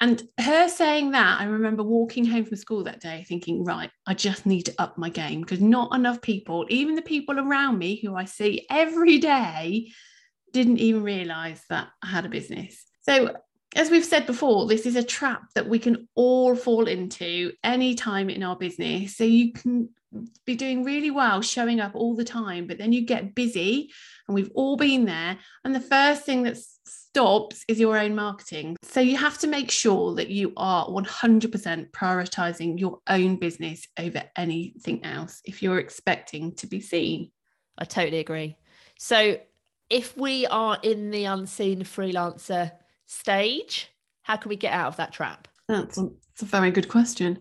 And 0.00 0.22
her 0.38 0.68
saying 0.68 1.10
that, 1.12 1.40
I 1.40 1.44
remember 1.44 1.82
walking 1.82 2.24
home 2.24 2.44
from 2.44 2.56
school 2.56 2.84
that 2.84 3.00
day 3.00 3.24
thinking, 3.28 3.64
right, 3.64 3.90
I 4.06 4.14
just 4.14 4.46
need 4.46 4.62
to 4.62 4.74
up 4.78 4.96
my 4.96 5.08
game 5.08 5.40
because 5.40 5.60
not 5.60 5.94
enough 5.94 6.20
people, 6.20 6.66
even 6.68 6.94
the 6.94 7.02
people 7.02 7.38
around 7.38 7.78
me 7.78 8.00
who 8.00 8.14
I 8.14 8.24
see 8.24 8.66
every 8.70 9.18
day, 9.18 9.90
didn't 10.52 10.78
even 10.78 11.02
realize 11.02 11.62
that 11.68 11.88
I 12.02 12.06
had 12.06 12.24
a 12.24 12.30
business. 12.30 12.84
So, 13.02 13.36
as 13.76 13.90
we've 13.90 14.04
said 14.04 14.26
before, 14.26 14.66
this 14.66 14.86
is 14.86 14.96
a 14.96 15.02
trap 15.02 15.42
that 15.54 15.68
we 15.68 15.78
can 15.78 16.08
all 16.14 16.54
fall 16.56 16.88
into 16.88 17.52
any 17.62 17.94
time 17.94 18.30
in 18.30 18.42
our 18.42 18.56
business. 18.56 19.16
So, 19.16 19.24
you 19.24 19.52
can 19.52 19.90
be 20.46 20.56
doing 20.56 20.84
really 20.84 21.10
well 21.10 21.42
showing 21.42 21.80
up 21.80 21.94
all 21.94 22.16
the 22.16 22.24
time, 22.24 22.66
but 22.66 22.78
then 22.78 22.92
you 22.92 23.04
get 23.04 23.34
busy, 23.34 23.90
and 24.28 24.34
we've 24.34 24.50
all 24.54 24.76
been 24.76 25.06
there. 25.06 25.38
And 25.64 25.74
the 25.74 25.80
first 25.80 26.24
thing 26.24 26.42
that 26.44 26.58
stops 26.58 27.64
is 27.66 27.80
your 27.80 27.98
own 27.98 28.14
marketing. 28.14 28.76
So, 28.82 29.00
you 29.00 29.16
have 29.16 29.38
to 29.38 29.46
make 29.46 29.70
sure 29.70 30.14
that 30.14 30.28
you 30.28 30.52
are 30.56 30.86
100% 30.86 31.90
prioritizing 31.90 32.78
your 32.78 32.98
own 33.08 33.36
business 33.36 33.88
over 33.98 34.22
anything 34.36 35.04
else 35.04 35.40
if 35.44 35.62
you're 35.62 35.78
expecting 35.78 36.54
to 36.56 36.66
be 36.66 36.80
seen. 36.80 37.30
I 37.76 37.84
totally 37.84 38.18
agree. 38.18 38.56
So, 38.98 39.38
if 39.90 40.16
we 40.16 40.46
are 40.46 40.78
in 40.82 41.10
the 41.10 41.24
unseen 41.24 41.82
freelancer 41.82 42.72
stage, 43.06 43.88
how 44.22 44.36
can 44.36 44.50
we 44.50 44.56
get 44.56 44.74
out 44.74 44.88
of 44.88 44.96
that 44.96 45.12
trap? 45.12 45.48
That's 45.66 45.98
a, 45.98 46.02
that's 46.02 46.42
a 46.42 46.44
very 46.44 46.70
good 46.70 46.88
question. 46.88 47.40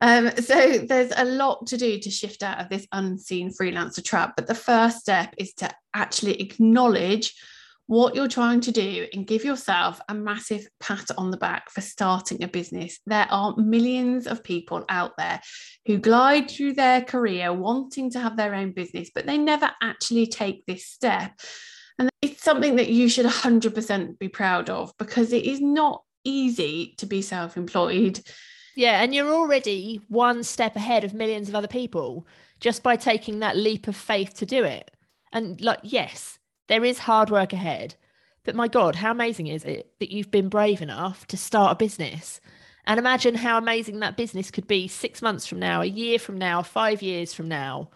Um, 0.00 0.30
so 0.36 0.78
there's 0.78 1.12
a 1.16 1.24
lot 1.24 1.66
to 1.68 1.76
do 1.76 1.98
to 1.98 2.10
shift 2.10 2.42
out 2.42 2.60
of 2.60 2.68
this 2.68 2.86
unseen 2.92 3.52
freelancer 3.52 4.04
trap, 4.04 4.34
but 4.36 4.46
the 4.46 4.54
first 4.54 5.00
step 5.00 5.34
is 5.38 5.52
to 5.54 5.70
actually 5.94 6.40
acknowledge 6.40 7.34
what 7.88 8.14
you're 8.14 8.28
trying 8.28 8.60
to 8.60 8.70
do 8.70 9.06
and 9.14 9.26
give 9.26 9.44
yourself 9.44 9.98
a 10.10 10.14
massive 10.14 10.68
pat 10.78 11.10
on 11.16 11.30
the 11.30 11.38
back 11.38 11.70
for 11.70 11.80
starting 11.80 12.44
a 12.44 12.48
business. 12.48 13.00
There 13.06 13.26
are 13.30 13.56
millions 13.56 14.26
of 14.26 14.44
people 14.44 14.84
out 14.90 15.12
there 15.16 15.40
who 15.86 15.96
glide 15.96 16.50
through 16.50 16.74
their 16.74 17.00
career 17.00 17.50
wanting 17.50 18.10
to 18.10 18.20
have 18.20 18.36
their 18.36 18.54
own 18.54 18.72
business, 18.72 19.10
but 19.14 19.24
they 19.24 19.38
never 19.38 19.70
actually 19.82 20.26
take 20.26 20.66
this 20.66 20.86
step. 20.86 21.32
And 21.98 22.10
it's 22.20 22.44
something 22.44 22.76
that 22.76 22.90
you 22.90 23.08
should 23.08 23.24
100% 23.24 24.18
be 24.18 24.28
proud 24.28 24.68
of 24.68 24.92
because 24.98 25.32
it 25.32 25.46
is 25.46 25.62
not 25.62 26.02
easy 26.24 26.94
to 26.98 27.06
be 27.06 27.22
self 27.22 27.56
employed. 27.56 28.20
Yeah, 28.78 29.02
and 29.02 29.12
you're 29.12 29.34
already 29.34 30.00
one 30.06 30.44
step 30.44 30.76
ahead 30.76 31.02
of 31.02 31.12
millions 31.12 31.48
of 31.48 31.56
other 31.56 31.66
people 31.66 32.28
just 32.60 32.84
by 32.84 32.94
taking 32.94 33.40
that 33.40 33.56
leap 33.56 33.88
of 33.88 33.96
faith 33.96 34.34
to 34.34 34.46
do 34.46 34.62
it. 34.62 34.92
And 35.32 35.60
like, 35.60 35.80
yes, 35.82 36.38
there 36.68 36.84
is 36.84 37.00
hard 37.00 37.28
work 37.28 37.52
ahead. 37.52 37.96
But 38.44 38.54
my 38.54 38.68
God, 38.68 38.94
how 38.94 39.10
amazing 39.10 39.48
is 39.48 39.64
it 39.64 39.90
that 39.98 40.12
you've 40.12 40.30
been 40.30 40.48
brave 40.48 40.80
enough 40.80 41.26
to 41.26 41.36
start 41.36 41.72
a 41.72 41.74
business? 41.74 42.40
And 42.86 43.00
imagine 43.00 43.34
how 43.34 43.58
amazing 43.58 43.98
that 43.98 44.16
business 44.16 44.52
could 44.52 44.68
be 44.68 44.86
six 44.86 45.20
months 45.22 45.44
from 45.44 45.58
now, 45.58 45.82
a 45.82 45.86
year 45.86 46.20
from 46.20 46.38
now, 46.38 46.62
five 46.62 47.02
years 47.02 47.34
from 47.34 47.48
now. 47.48 47.90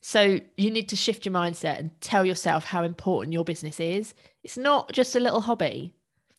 So 0.00 0.40
you 0.56 0.72
need 0.72 0.88
to 0.88 0.96
shift 0.96 1.24
your 1.24 1.32
mindset 1.32 1.78
and 1.78 2.00
tell 2.00 2.26
yourself 2.26 2.64
how 2.64 2.82
important 2.82 3.32
your 3.34 3.44
business 3.44 3.78
is. 3.78 4.14
It's 4.42 4.58
not 4.58 4.90
just 4.90 5.14
a 5.14 5.20
little 5.20 5.42
hobby. 5.42 5.94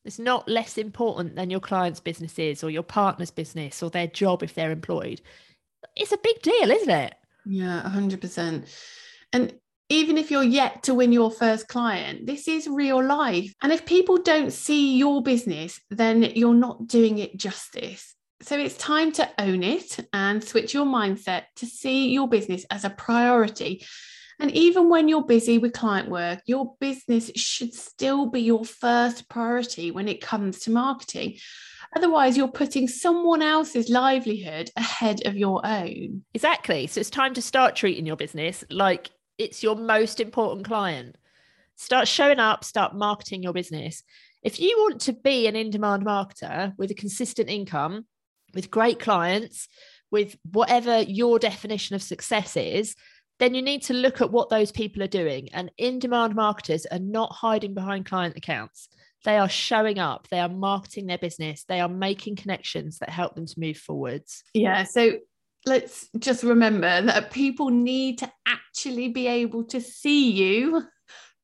It's 0.05 0.19
not 0.19 0.47
less 0.47 0.77
important 0.77 1.35
than 1.35 1.49
your 1.49 1.59
client's 1.59 1.99
business 1.99 2.37
is 2.37 2.63
or 2.63 2.69
your 2.69 2.83
partner's 2.83 3.31
business 3.31 3.81
or 3.81 3.89
their 3.89 4.07
job 4.07 4.43
if 4.43 4.53
they're 4.53 4.71
employed. 4.71 5.21
It's 5.95 6.11
a 6.11 6.17
big 6.17 6.41
deal, 6.41 6.71
isn't 6.71 6.89
it? 6.89 7.15
Yeah, 7.45 7.81
100%. 7.85 8.67
And 9.33 9.53
even 9.89 10.17
if 10.17 10.31
you're 10.31 10.43
yet 10.43 10.83
to 10.83 10.93
win 10.93 11.11
your 11.11 11.31
first 11.31 11.67
client, 11.67 12.25
this 12.25 12.47
is 12.47 12.67
real 12.67 13.03
life. 13.03 13.53
And 13.61 13.71
if 13.71 13.85
people 13.85 14.17
don't 14.17 14.51
see 14.51 14.97
your 14.97 15.21
business, 15.21 15.79
then 15.89 16.23
you're 16.23 16.53
not 16.53 16.87
doing 16.87 17.19
it 17.19 17.37
justice. 17.37 18.15
So 18.41 18.57
it's 18.57 18.77
time 18.77 19.11
to 19.13 19.29
own 19.39 19.63
it 19.63 19.97
and 20.11 20.43
switch 20.43 20.73
your 20.73 20.85
mindset 20.85 21.43
to 21.57 21.65
see 21.65 22.11
your 22.11 22.27
business 22.27 22.65
as 22.69 22.83
a 22.83 22.89
priority. 22.89 23.85
And 24.39 24.51
even 24.51 24.89
when 24.89 25.07
you're 25.07 25.23
busy 25.23 25.57
with 25.57 25.73
client 25.73 26.09
work, 26.09 26.41
your 26.45 26.75
business 26.79 27.31
should 27.35 27.73
still 27.73 28.27
be 28.27 28.41
your 28.41 28.65
first 28.65 29.29
priority 29.29 29.91
when 29.91 30.07
it 30.07 30.21
comes 30.21 30.59
to 30.61 30.71
marketing. 30.71 31.37
Otherwise, 31.95 32.35
you're 32.35 32.47
putting 32.49 32.87
someone 32.87 33.41
else's 33.41 33.89
livelihood 33.89 34.69
ahead 34.75 35.25
of 35.25 35.37
your 35.37 35.65
own. 35.65 36.23
Exactly. 36.33 36.87
So 36.87 36.99
it's 36.99 37.09
time 37.09 37.33
to 37.35 37.41
start 37.41 37.75
treating 37.75 38.05
your 38.05 38.17
business 38.17 38.63
like 38.69 39.09
it's 39.37 39.63
your 39.63 39.75
most 39.75 40.19
important 40.19 40.65
client. 40.65 41.15
Start 41.77 42.07
showing 42.07 42.39
up, 42.39 42.63
start 42.63 42.95
marketing 42.95 43.43
your 43.43 43.53
business. 43.53 44.03
If 44.43 44.59
you 44.59 44.75
want 44.79 45.01
to 45.01 45.13
be 45.13 45.47
an 45.47 45.55
in 45.55 45.69
demand 45.69 46.05
marketer 46.05 46.73
with 46.77 46.91
a 46.91 46.95
consistent 46.95 47.49
income, 47.49 48.05
with 48.53 48.71
great 48.71 48.99
clients, 48.99 49.67
with 50.11 50.37
whatever 50.51 51.01
your 51.01 51.39
definition 51.39 51.95
of 51.95 52.01
success 52.01 52.55
is, 52.55 52.95
then 53.39 53.53
you 53.53 53.61
need 53.61 53.83
to 53.83 53.93
look 53.93 54.21
at 54.21 54.31
what 54.31 54.49
those 54.49 54.71
people 54.71 55.03
are 55.03 55.07
doing. 55.07 55.49
And 55.53 55.71
in 55.77 55.99
demand 55.99 56.35
marketers 56.35 56.85
are 56.87 56.99
not 56.99 57.31
hiding 57.33 57.73
behind 57.73 58.05
client 58.05 58.37
accounts. 58.37 58.89
they 59.23 59.37
are 59.37 59.49
showing 59.49 59.97
up, 59.97 60.27
they 60.29 60.39
are 60.39 60.49
marketing 60.49 61.07
their 61.07 61.17
business, 61.17 61.65
they 61.67 61.81
are 61.81 61.89
making 61.89 62.35
connections 62.35 62.99
that 62.99 63.09
help 63.09 63.33
them 63.33 63.47
to 63.47 63.59
move 63.59 63.77
forwards. 63.77 64.43
Yeah. 64.53 64.83
So 64.83 65.13
let's 65.65 66.07
just 66.19 66.43
remember 66.43 67.01
that 67.01 67.31
people 67.31 67.69
need 67.69 68.19
to 68.19 68.31
actually 68.45 69.09
be 69.09 69.27
able 69.27 69.63
to 69.65 69.81
see 69.81 70.31
you 70.31 70.83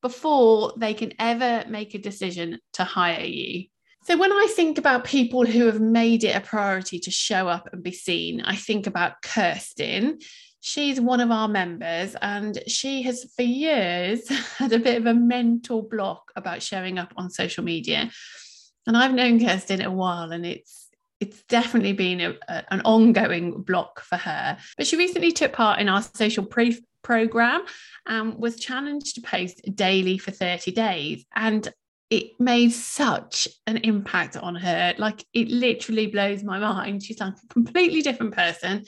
before 0.00 0.74
they 0.76 0.94
can 0.94 1.12
ever 1.18 1.64
make 1.68 1.94
a 1.94 1.98
decision 1.98 2.58
to 2.74 2.84
hire 2.84 3.24
you. 3.24 3.66
So, 4.04 4.16
when 4.16 4.32
I 4.32 4.48
think 4.56 4.78
about 4.78 5.04
people 5.04 5.46
who 5.46 5.66
have 5.66 5.80
made 5.80 6.24
it 6.24 6.34
a 6.34 6.40
priority 6.40 6.98
to 7.00 7.10
show 7.12 7.46
up 7.46 7.68
and 7.72 7.84
be 7.84 7.92
seen, 7.92 8.40
I 8.40 8.56
think 8.56 8.88
about 8.88 9.22
Kirsten. 9.22 10.18
She's 10.64 11.00
one 11.00 11.18
of 11.18 11.32
our 11.32 11.48
members, 11.48 12.14
and 12.22 12.62
she 12.68 13.02
has 13.02 13.30
for 13.34 13.42
years 13.42 14.28
had 14.56 14.72
a 14.72 14.78
bit 14.78 14.96
of 14.96 15.06
a 15.06 15.14
mental 15.14 15.82
block 15.82 16.30
about 16.36 16.62
showing 16.62 16.98
up 17.00 17.12
on 17.16 17.30
social 17.30 17.64
media. 17.64 18.10
And 18.86 18.96
I've 18.96 19.12
known 19.12 19.40
Kirsten 19.44 19.82
a 19.82 19.90
while, 19.90 20.30
and 20.30 20.46
it's 20.46 20.88
it's 21.18 21.42
definitely 21.44 21.92
been 21.92 22.20
a, 22.20 22.34
a, 22.48 22.64
an 22.72 22.80
ongoing 22.84 23.62
block 23.62 24.00
for 24.00 24.16
her. 24.16 24.56
But 24.76 24.86
she 24.86 24.96
recently 24.96 25.32
took 25.32 25.52
part 25.52 25.80
in 25.80 25.88
our 25.88 26.02
social 26.14 26.44
pre- 26.44 26.84
program 27.02 27.64
and 28.06 28.38
was 28.38 28.56
challenged 28.56 29.16
to 29.16 29.20
post 29.20 29.60
daily 29.74 30.18
for 30.18 30.30
30 30.30 30.70
days. 30.70 31.24
And 31.34 31.72
it 32.10 32.38
made 32.38 32.72
such 32.72 33.48
an 33.66 33.78
impact 33.78 34.36
on 34.36 34.54
her. 34.54 34.94
Like 34.98 35.24
it 35.32 35.48
literally 35.48 36.08
blows 36.08 36.44
my 36.44 36.58
mind. 36.58 37.02
She's 37.02 37.20
like 37.20 37.34
a 37.34 37.48
completely 37.48 38.02
different 38.02 38.34
person. 38.34 38.84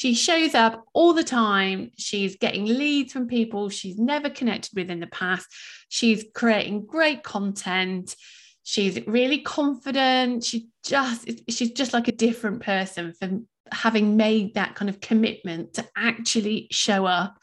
She 0.00 0.14
shows 0.14 0.54
up 0.54 0.86
all 0.94 1.12
the 1.12 1.22
time. 1.22 1.90
She's 1.98 2.36
getting 2.36 2.64
leads 2.64 3.12
from 3.12 3.28
people 3.28 3.68
she's 3.68 3.98
never 3.98 4.30
connected 4.30 4.74
with 4.74 4.90
in 4.90 4.98
the 4.98 5.06
past. 5.06 5.46
She's 5.90 6.24
creating 6.34 6.86
great 6.86 7.22
content. 7.22 8.16
She's 8.62 9.06
really 9.06 9.42
confident. 9.42 10.42
She 10.42 10.68
just 10.82 11.28
she's 11.50 11.72
just 11.72 11.92
like 11.92 12.08
a 12.08 12.12
different 12.12 12.62
person 12.62 13.12
for 13.12 13.28
having 13.72 14.16
made 14.16 14.54
that 14.54 14.74
kind 14.74 14.88
of 14.88 15.02
commitment 15.02 15.74
to 15.74 15.86
actually 15.94 16.68
show 16.70 17.04
up 17.04 17.36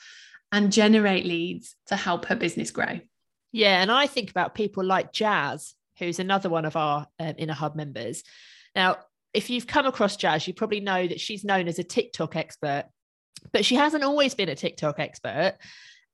and 0.51 0.71
generate 0.71 1.27
leads 1.27 1.75
to 1.89 1.95
help 1.95 2.25
her 2.25 2.35
business 2.35 2.71
grow. 2.71 2.99
Yeah, 3.51 3.83
and 3.83 3.91
I 3.91 4.07
think 4.07 4.31
about 4.31 4.55
people 4.55 4.83
like 4.83 5.13
Jazz, 5.13 5.75
who's 5.99 6.17
another 6.17 6.49
one 6.49 6.65
of 6.65 6.75
our 6.75 7.05
um, 7.19 7.35
Inner 7.37 7.53
Hub 7.53 7.75
members. 7.75 8.23
Now, 8.75 8.97
if 9.33 9.49
you've 9.49 9.67
come 9.67 9.85
across 9.85 10.15
Jazz, 10.15 10.47
you 10.47 10.53
probably 10.53 10.79
know 10.79 11.07
that 11.07 11.19
she's 11.19 11.43
known 11.43 11.67
as 11.67 11.79
a 11.79 11.83
TikTok 11.83 12.35
expert, 12.35 12.85
but 13.51 13.65
she 13.65 13.75
hasn't 13.75 14.03
always 14.03 14.33
been 14.33 14.49
a 14.49 14.55
TikTok 14.55 14.99
expert. 14.99 15.57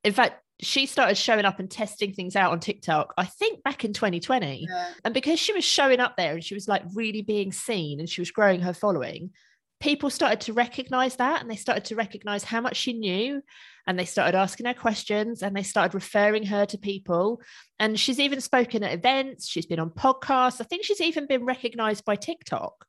In 0.03 0.13
fact, 0.13 0.41
she 0.61 0.85
started 0.85 1.17
showing 1.17 1.45
up 1.45 1.59
and 1.59 1.69
testing 1.69 2.13
things 2.13 2.35
out 2.35 2.51
on 2.51 2.59
TikTok, 2.59 3.13
I 3.17 3.25
think 3.25 3.63
back 3.63 3.85
in 3.85 3.93
2020. 3.93 4.67
Yeah. 4.69 4.87
And 5.03 5.13
because 5.13 5.39
she 5.39 5.53
was 5.53 5.63
showing 5.63 5.99
up 5.99 6.15
there 6.17 6.33
and 6.33 6.43
she 6.43 6.53
was 6.53 6.67
like 6.67 6.83
really 6.93 7.21
being 7.21 7.51
seen 7.51 7.99
and 7.99 8.09
she 8.09 8.21
was 8.21 8.31
growing 8.31 8.61
her 8.61 8.73
following, 8.73 9.31
people 9.83 10.09
started 10.09 10.39
to 10.39 10.53
recognize 10.53 11.17
that 11.17 11.41
and 11.41 11.51
they 11.51 11.57
started 11.57 11.83
to 11.83 11.93
recognize 11.95 12.45
how 12.45 12.61
much 12.61 12.77
she 12.77 12.93
knew 12.93 13.41
and 13.85 13.99
they 13.99 14.05
started 14.05 14.33
asking 14.33 14.65
her 14.65 14.73
questions 14.73 15.43
and 15.43 15.53
they 15.53 15.61
started 15.61 15.93
referring 15.93 16.45
her 16.45 16.65
to 16.65 16.77
people. 16.77 17.41
And 17.79 17.99
she's 17.99 18.17
even 18.17 18.39
spoken 18.39 18.81
at 18.81 18.93
events 18.93 19.49
she's 19.49 19.65
been 19.65 19.81
on 19.81 19.89
podcasts 19.89 20.61
i 20.61 20.63
think 20.63 20.85
she's 20.85 21.01
even 21.01 21.27
been 21.27 21.43
recognized 21.43 22.05
by 22.05 22.15
tiktok. 22.15 22.85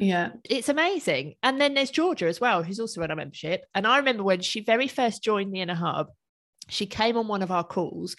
Yeah. 0.00 0.30
It's 0.50 0.68
amazing. 0.68 1.34
And 1.44 1.60
then 1.60 1.74
there's 1.74 1.92
georgia 1.92 2.26
as 2.26 2.40
well 2.40 2.64
who's 2.64 2.80
also 2.80 3.02
in 3.02 3.10
our 3.10 3.16
membership. 3.16 3.64
And 3.72 3.86
i 3.86 3.98
remember 3.98 4.24
when 4.24 4.40
she 4.40 4.60
very 4.60 4.88
first 4.88 5.22
joined 5.22 5.54
the 5.54 5.60
inner 5.60 5.74
hub 5.74 6.08
she 6.68 6.86
came 6.86 7.16
on 7.16 7.28
one 7.28 7.42
of 7.42 7.52
our 7.52 7.64
calls 7.64 8.16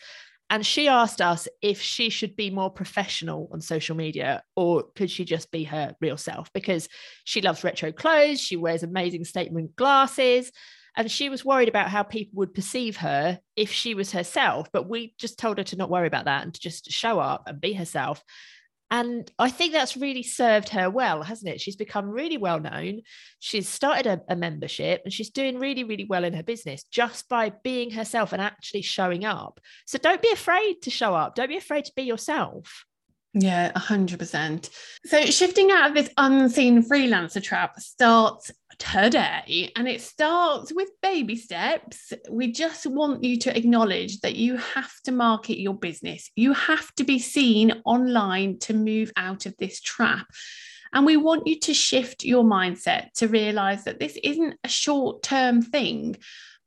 and 0.50 0.66
she 0.66 0.88
asked 0.88 1.22
us 1.22 1.48
if 1.62 1.82
she 1.82 2.10
should 2.10 2.36
be 2.36 2.50
more 2.50 2.70
professional 2.70 3.50
on 3.52 3.62
social 3.62 3.96
media 3.96 4.44
or 4.56 4.84
could 4.96 5.10
she 5.10 5.26
just 5.26 5.52
be 5.52 5.64
her 5.64 5.96
real 6.02 6.18
self 6.18 6.52
because 6.54 6.88
she 7.24 7.42
loves 7.42 7.64
retro 7.64 7.92
clothes 7.92 8.40
she 8.40 8.56
wears 8.56 8.84
amazing 8.84 9.24
statement 9.26 9.76
glasses. 9.76 10.52
And 10.98 11.12
she 11.12 11.28
was 11.28 11.44
worried 11.44 11.68
about 11.68 11.90
how 11.90 12.04
people 12.04 12.38
would 12.38 12.54
perceive 12.54 12.96
her 12.98 13.38
if 13.58 13.70
she 13.70 13.96
was 13.96 14.14
herself 14.14 14.70
but 14.72 14.88
we 14.88 15.14
just 15.18 15.38
told 15.38 15.58
her 15.58 15.64
to 15.66 15.76
not 15.76 15.90
worry 15.90 16.08
about 16.08 16.26
that 16.26 16.44
and 16.44 16.54
to 16.54 16.62
just 16.62 16.90
show 16.90 17.20
up 17.20 17.44
and 17.48 17.60
be 17.60 17.74
herself 17.74 18.24
and 18.96 19.30
I 19.38 19.50
think 19.50 19.74
that's 19.74 19.98
really 19.98 20.24
served 20.24 20.70
her 20.70 20.90
well, 20.90 21.22
hasn't 21.22 21.52
it? 21.52 21.60
She's 21.60 21.76
become 21.76 22.10
really 22.10 22.38
well 22.38 22.62
known. 22.62 23.02
She's 23.40 23.68
started 23.68 24.08
a, 24.08 24.22
a, 24.30 24.38
membership 24.38 25.02
and 25.04 25.12
she's 25.14 25.32
doing 25.32 25.60
really, 25.60 25.84
really 25.84 26.06
well 26.06 26.24
in 26.24 26.34
her 26.34 26.44
business 26.44 26.86
just 26.86 27.28
by 27.28 27.52
being 27.62 27.92
herself 27.92 28.32
and 28.32 28.42
actually 28.42 28.84
showing 28.84 29.26
up. 29.26 29.60
So 29.86 29.98
don't 29.98 30.22
be 30.22 30.32
afraid 30.32 30.82
to 30.84 30.90
show 30.90 31.14
up. 31.14 31.36
Don't 31.36 31.50
be 31.50 31.58
afraid 31.58 31.84
to 31.86 31.92
be 31.94 32.04
yourself. 32.04 32.86
Yeah, 33.34 33.74
100%. 33.74 34.70
So 35.04 35.26
shifting 35.26 35.72
out 35.72 35.90
of 35.90 35.94
this 35.94 36.10
unseen 36.16 36.82
freelancer 36.82 37.44
trap 37.44 37.78
starts 37.82 38.50
today 38.78 39.72
and 39.76 39.88
it 39.88 40.02
starts 40.02 40.74
with 40.74 40.90
baby 41.02 41.36
steps. 41.36 42.14
We 42.30 42.52
just 42.52 42.86
want 42.86 43.24
you 43.24 43.38
to 43.40 43.58
acknowledge 43.58 44.20
that 44.22 44.36
you 44.36 44.58
have 44.58 44.92
to 45.06 45.12
market 45.12 45.60
your 45.60 45.74
business. 45.74 46.30
You 46.36 46.54
have 46.54 46.94
to 46.96 47.04
be 47.04 47.20
seen 47.20 47.82
online 47.86 48.60
to 48.60 48.74
move 48.74 49.12
out 49.18 49.46
of 49.46 49.56
this 49.58 49.82
trap. 49.82 50.28
And 50.94 51.06
we 51.06 51.18
want 51.18 51.48
you 51.48 51.60
to 51.60 51.74
shift 51.74 52.24
your 52.24 52.44
mindset 52.44 53.12
to 53.16 53.28
realize 53.28 53.84
that 53.84 54.00
this 54.00 54.18
isn't 54.24 54.56
a 54.64 54.70
short 54.70 55.24
term 55.24 55.62
thing. 55.62 56.16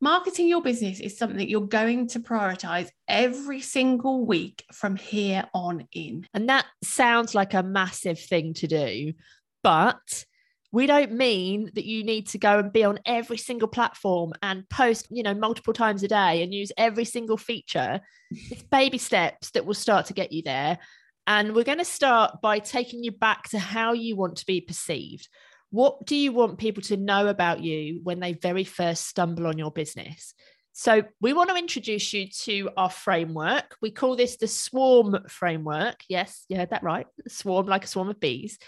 Marketing 0.01 0.47
your 0.47 0.63
business 0.63 1.01
is 1.01 1.19
something 1.19 1.49
you're 1.49 1.63
going 1.63 2.07
to 2.09 2.21
prioritize 2.21 2.89
every 3.09 3.61
single 3.61 4.25
week 4.25 4.65
from 4.73 4.95
here 4.95 5.45
on 5.55 5.89
in. 5.93 6.27
And 6.35 6.49
that 6.49 6.67
sounds 6.85 7.35
like 7.35 7.55
a 7.55 7.65
massive 7.65 8.21
thing 8.21 8.55
to 8.55 8.67
do, 8.69 9.13
but 9.65 10.25
we 10.71 10.87
don't 10.87 11.13
mean 11.13 11.71
that 11.75 11.87
you 11.87 12.05
need 12.05 12.29
to 12.29 12.39
go 12.39 12.59
and 12.59 12.73
be 12.73 12.85
on 12.85 13.01
every 13.07 13.39
single 13.39 13.69
platform 13.69 14.33
and 14.43 14.69
post, 14.69 15.07
you 15.11 15.23
know, 15.23 15.35
multiple 15.35 15.73
times 15.73 16.03
a 16.03 16.09
day 16.09 16.43
and 16.43 16.53
use 16.53 16.73
every 16.77 17.07
single 17.07 17.39
feature. 17.39 18.01
It's 18.31 18.63
baby 18.65 18.99
steps 18.99 19.51
that 19.53 19.65
will 19.65 19.75
start 19.75 20.07
to 20.07 20.13
get 20.13 20.33
you 20.33 20.43
there. 20.43 20.79
And 21.27 21.55
we're 21.55 21.65
going 21.65 21.79
to 21.79 21.85
start 21.85 22.41
by 22.43 22.59
taking 22.59 23.03
you 23.03 23.13
back 23.13 23.49
to 23.51 23.59
how 23.59 23.93
you 23.93 24.17
want 24.17 24.37
to 24.37 24.47
be 24.47 24.61
perceived. 24.61 25.29
What 25.71 26.07
do 26.07 26.17
you 26.17 26.33
want 26.33 26.59
people 26.59 26.83
to 26.85 26.97
know 26.97 27.29
about 27.29 27.63
you 27.63 28.01
when 28.03 28.21
they 28.21 28.33
very 28.33 28.65
first 28.65 29.07
stumble 29.07 29.47
on 29.47 29.59
your 29.59 29.71
business? 29.71 30.35
So, 30.73 31.03
we 31.21 31.33
want 31.33 31.51
to 31.51 31.57
introduce 31.57 32.13
you 32.13 32.29
to 32.45 32.71
our 32.77 32.89
framework. 32.89 33.77
We 33.83 33.91
call 33.91 34.15
this 34.15 34.37
the 34.37 34.47
swarm 34.47 35.19
framework. 35.29 35.97
Yes, 36.09 36.45
you 36.49 36.57
heard 36.57 36.71
that 36.71 36.85
right. 36.85 37.07
Swarm 37.27 37.67
like 37.67 37.85
a 37.85 37.89
swarm 37.89 38.09
of 38.09 38.21
bees. 38.21 38.59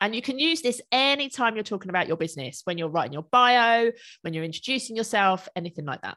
And 0.00 0.14
you 0.14 0.22
can 0.22 0.38
use 0.38 0.62
this 0.62 0.80
anytime 0.92 1.54
you're 1.54 1.64
talking 1.64 1.90
about 1.90 2.08
your 2.08 2.16
business, 2.16 2.62
when 2.64 2.78
you're 2.78 2.88
writing 2.88 3.12
your 3.12 3.26
bio, 3.30 3.90
when 4.22 4.32
you're 4.32 4.44
introducing 4.44 4.96
yourself, 4.96 5.48
anything 5.56 5.84
like 5.84 6.02
that. 6.02 6.16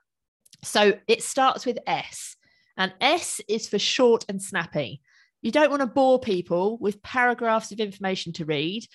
So, 0.64 0.94
it 1.08 1.24
starts 1.24 1.66
with 1.66 1.80
S, 1.88 2.36
and 2.78 2.94
S 3.02 3.42
is 3.48 3.68
for 3.68 3.80
short 3.80 4.26
and 4.30 4.42
snappy. 4.42 5.02
You 5.42 5.52
don't 5.52 5.72
want 5.72 5.82
to 5.82 5.88
bore 5.88 6.20
people 6.20 6.78
with 6.78 7.02
paragraphs 7.02 7.72
of 7.72 7.80
information 7.80 8.34
to 8.34 8.46
read 8.46 8.86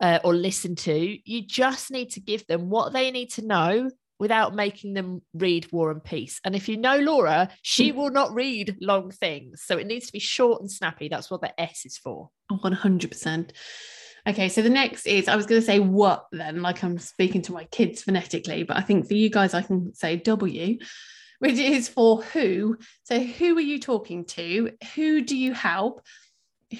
uh, 0.00 0.18
or 0.24 0.34
listen 0.34 0.76
to. 0.76 1.18
You 1.24 1.46
just 1.46 1.90
need 1.90 2.10
to 2.10 2.20
give 2.20 2.46
them 2.46 2.68
what 2.68 2.92
they 2.92 3.10
need 3.10 3.30
to 3.32 3.46
know 3.46 3.90
without 4.18 4.54
making 4.54 4.94
them 4.94 5.22
read 5.34 5.70
War 5.72 5.90
and 5.90 6.02
Peace. 6.02 6.40
And 6.44 6.54
if 6.54 6.68
you 6.68 6.76
know 6.76 6.98
Laura, 6.98 7.50
she 7.62 7.90
hmm. 7.90 7.98
will 7.98 8.10
not 8.10 8.34
read 8.34 8.76
long 8.80 9.10
things. 9.10 9.62
So 9.64 9.76
it 9.76 9.86
needs 9.86 10.06
to 10.06 10.12
be 10.12 10.18
short 10.18 10.60
and 10.60 10.70
snappy. 10.70 11.08
That's 11.08 11.30
what 11.30 11.40
the 11.40 11.58
S 11.60 11.84
is 11.84 11.98
for. 11.98 12.30
100%. 12.50 13.50
Okay, 14.28 14.48
so 14.48 14.60
the 14.60 14.68
next 14.68 15.06
is 15.06 15.28
I 15.28 15.36
was 15.36 15.46
going 15.46 15.60
to 15.60 15.66
say 15.66 15.78
what 15.78 16.26
then, 16.32 16.60
like 16.60 16.82
I'm 16.82 16.98
speaking 16.98 17.42
to 17.42 17.52
my 17.52 17.64
kids 17.64 18.02
phonetically, 18.02 18.64
but 18.64 18.76
I 18.76 18.80
think 18.80 19.06
for 19.06 19.14
you 19.14 19.30
guys, 19.30 19.54
I 19.54 19.62
can 19.62 19.94
say 19.94 20.16
W, 20.16 20.78
which 21.38 21.58
is 21.58 21.88
for 21.88 22.22
who. 22.22 22.76
So 23.04 23.20
who 23.20 23.56
are 23.56 23.60
you 23.60 23.78
talking 23.78 24.24
to? 24.24 24.72
Who 24.96 25.20
do 25.20 25.36
you 25.36 25.52
help? 25.52 26.02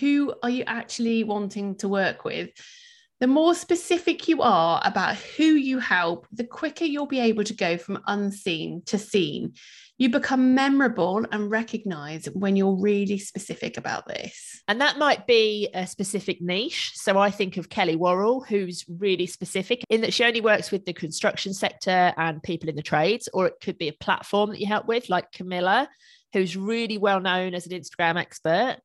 Who 0.01 0.35
are 0.43 0.51
you 0.51 0.65
actually 0.67 1.23
wanting 1.23 1.77
to 1.77 1.89
work 1.89 2.25
with? 2.25 2.51
The 3.21 3.29
more 3.29 3.55
specific 3.55 4.27
you 4.27 4.43
are 4.43 4.83
about 4.85 5.15
who 5.15 5.45
you 5.45 5.79
help, 5.79 6.27
the 6.33 6.45
quicker 6.45 6.85
you'll 6.85 7.07
be 7.07 7.21
able 7.21 7.45
to 7.45 7.55
go 7.55 7.79
from 7.79 8.03
unseen 8.09 8.83
to 8.87 8.99
seen. 8.99 9.55
You 9.99 10.11
become 10.11 10.55
memorable 10.55 11.25
and 11.33 11.51
recognized 11.51 12.29
when 12.35 12.55
you're 12.55 12.77
really 12.77 13.19
specific 13.19 13.79
about 13.79 14.07
this. 14.07 14.63
And 14.69 14.81
that 14.81 14.99
might 14.99 15.27
be 15.27 15.71
a 15.73 15.87
specific 15.87 16.43
niche. 16.43 16.93
So 16.95 17.19
I 17.19 17.31
think 17.31 17.57
of 17.57 17.71
Kelly 17.71 17.97
Worrell, 17.97 18.43
who's 18.43 18.85
really 18.89 19.27
specific 19.27 19.83
in 19.89 20.03
that 20.03 20.13
she 20.13 20.25
only 20.25 20.43
works 20.43 20.71
with 20.71 20.85
the 20.85 20.93
construction 20.93 21.55
sector 21.55 22.13
and 22.19 22.43
people 22.43 22.69
in 22.69 22.77
the 22.77 22.83
trades, 22.83 23.29
or 23.33 23.47
it 23.47 23.55
could 23.63 23.79
be 23.79 23.89
a 23.89 23.95
platform 23.95 24.51
that 24.51 24.61
you 24.61 24.67
help 24.67 24.87
with, 24.87 25.09
like 25.09 25.33
Camilla, 25.33 25.89
who's 26.33 26.57
really 26.57 26.99
well 26.99 27.21
known 27.21 27.55
as 27.55 27.67
an 27.67 27.73
Instagram 27.73 28.17
expert. 28.17 28.77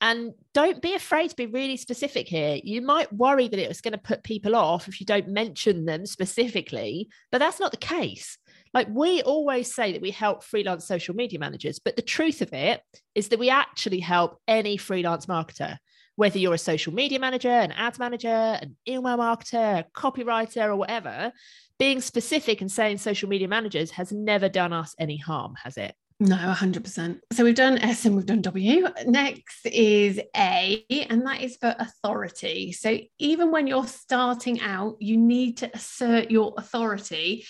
And 0.00 0.32
don't 0.54 0.80
be 0.80 0.94
afraid 0.94 1.30
to 1.30 1.36
be 1.36 1.46
really 1.46 1.76
specific 1.76 2.28
here. 2.28 2.60
You 2.62 2.82
might 2.82 3.12
worry 3.12 3.48
that 3.48 3.58
it's 3.58 3.80
going 3.80 3.92
to 3.92 3.98
put 3.98 4.22
people 4.22 4.54
off 4.54 4.86
if 4.86 5.00
you 5.00 5.06
don't 5.06 5.28
mention 5.28 5.84
them 5.86 6.06
specifically, 6.06 7.08
but 7.32 7.38
that's 7.38 7.58
not 7.58 7.72
the 7.72 7.78
case. 7.78 8.38
Like 8.74 8.88
we 8.90 9.22
always 9.22 9.74
say 9.74 9.92
that 9.92 10.02
we 10.02 10.10
help 10.10 10.44
freelance 10.44 10.86
social 10.86 11.14
media 11.14 11.38
managers, 11.38 11.78
but 11.78 11.96
the 11.96 12.02
truth 12.02 12.42
of 12.42 12.52
it 12.52 12.82
is 13.14 13.28
that 13.28 13.38
we 13.38 13.50
actually 13.50 14.00
help 14.00 14.38
any 14.46 14.76
freelance 14.76 15.26
marketer, 15.26 15.78
whether 16.16 16.38
you're 16.38 16.54
a 16.54 16.58
social 16.58 16.92
media 16.92 17.18
manager, 17.18 17.50
an 17.50 17.72
ads 17.72 17.98
manager, 17.98 18.28
an 18.28 18.76
email 18.86 19.16
marketer, 19.16 19.80
a 19.80 19.86
copywriter, 19.94 20.66
or 20.66 20.76
whatever. 20.76 21.32
Being 21.78 22.00
specific 22.00 22.60
and 22.60 22.70
saying 22.70 22.98
social 22.98 23.28
media 23.28 23.48
managers 23.48 23.92
has 23.92 24.10
never 24.10 24.48
done 24.48 24.72
us 24.72 24.94
any 24.98 25.16
harm, 25.16 25.54
has 25.62 25.76
it? 25.76 25.94
No, 26.20 26.34
100%. 26.34 27.20
So 27.32 27.44
we've 27.44 27.54
done 27.54 27.78
S 27.78 28.04
and 28.04 28.16
we've 28.16 28.26
done 28.26 28.42
W. 28.42 28.88
Next 29.06 29.64
is 29.64 30.20
A, 30.36 30.84
and 31.08 31.24
that 31.24 31.40
is 31.42 31.56
for 31.56 31.76
authority. 31.78 32.72
So 32.72 32.98
even 33.20 33.52
when 33.52 33.68
you're 33.68 33.86
starting 33.86 34.60
out, 34.60 34.96
you 34.98 35.16
need 35.16 35.58
to 35.58 35.70
assert 35.72 36.32
your 36.32 36.54
authority. 36.58 37.46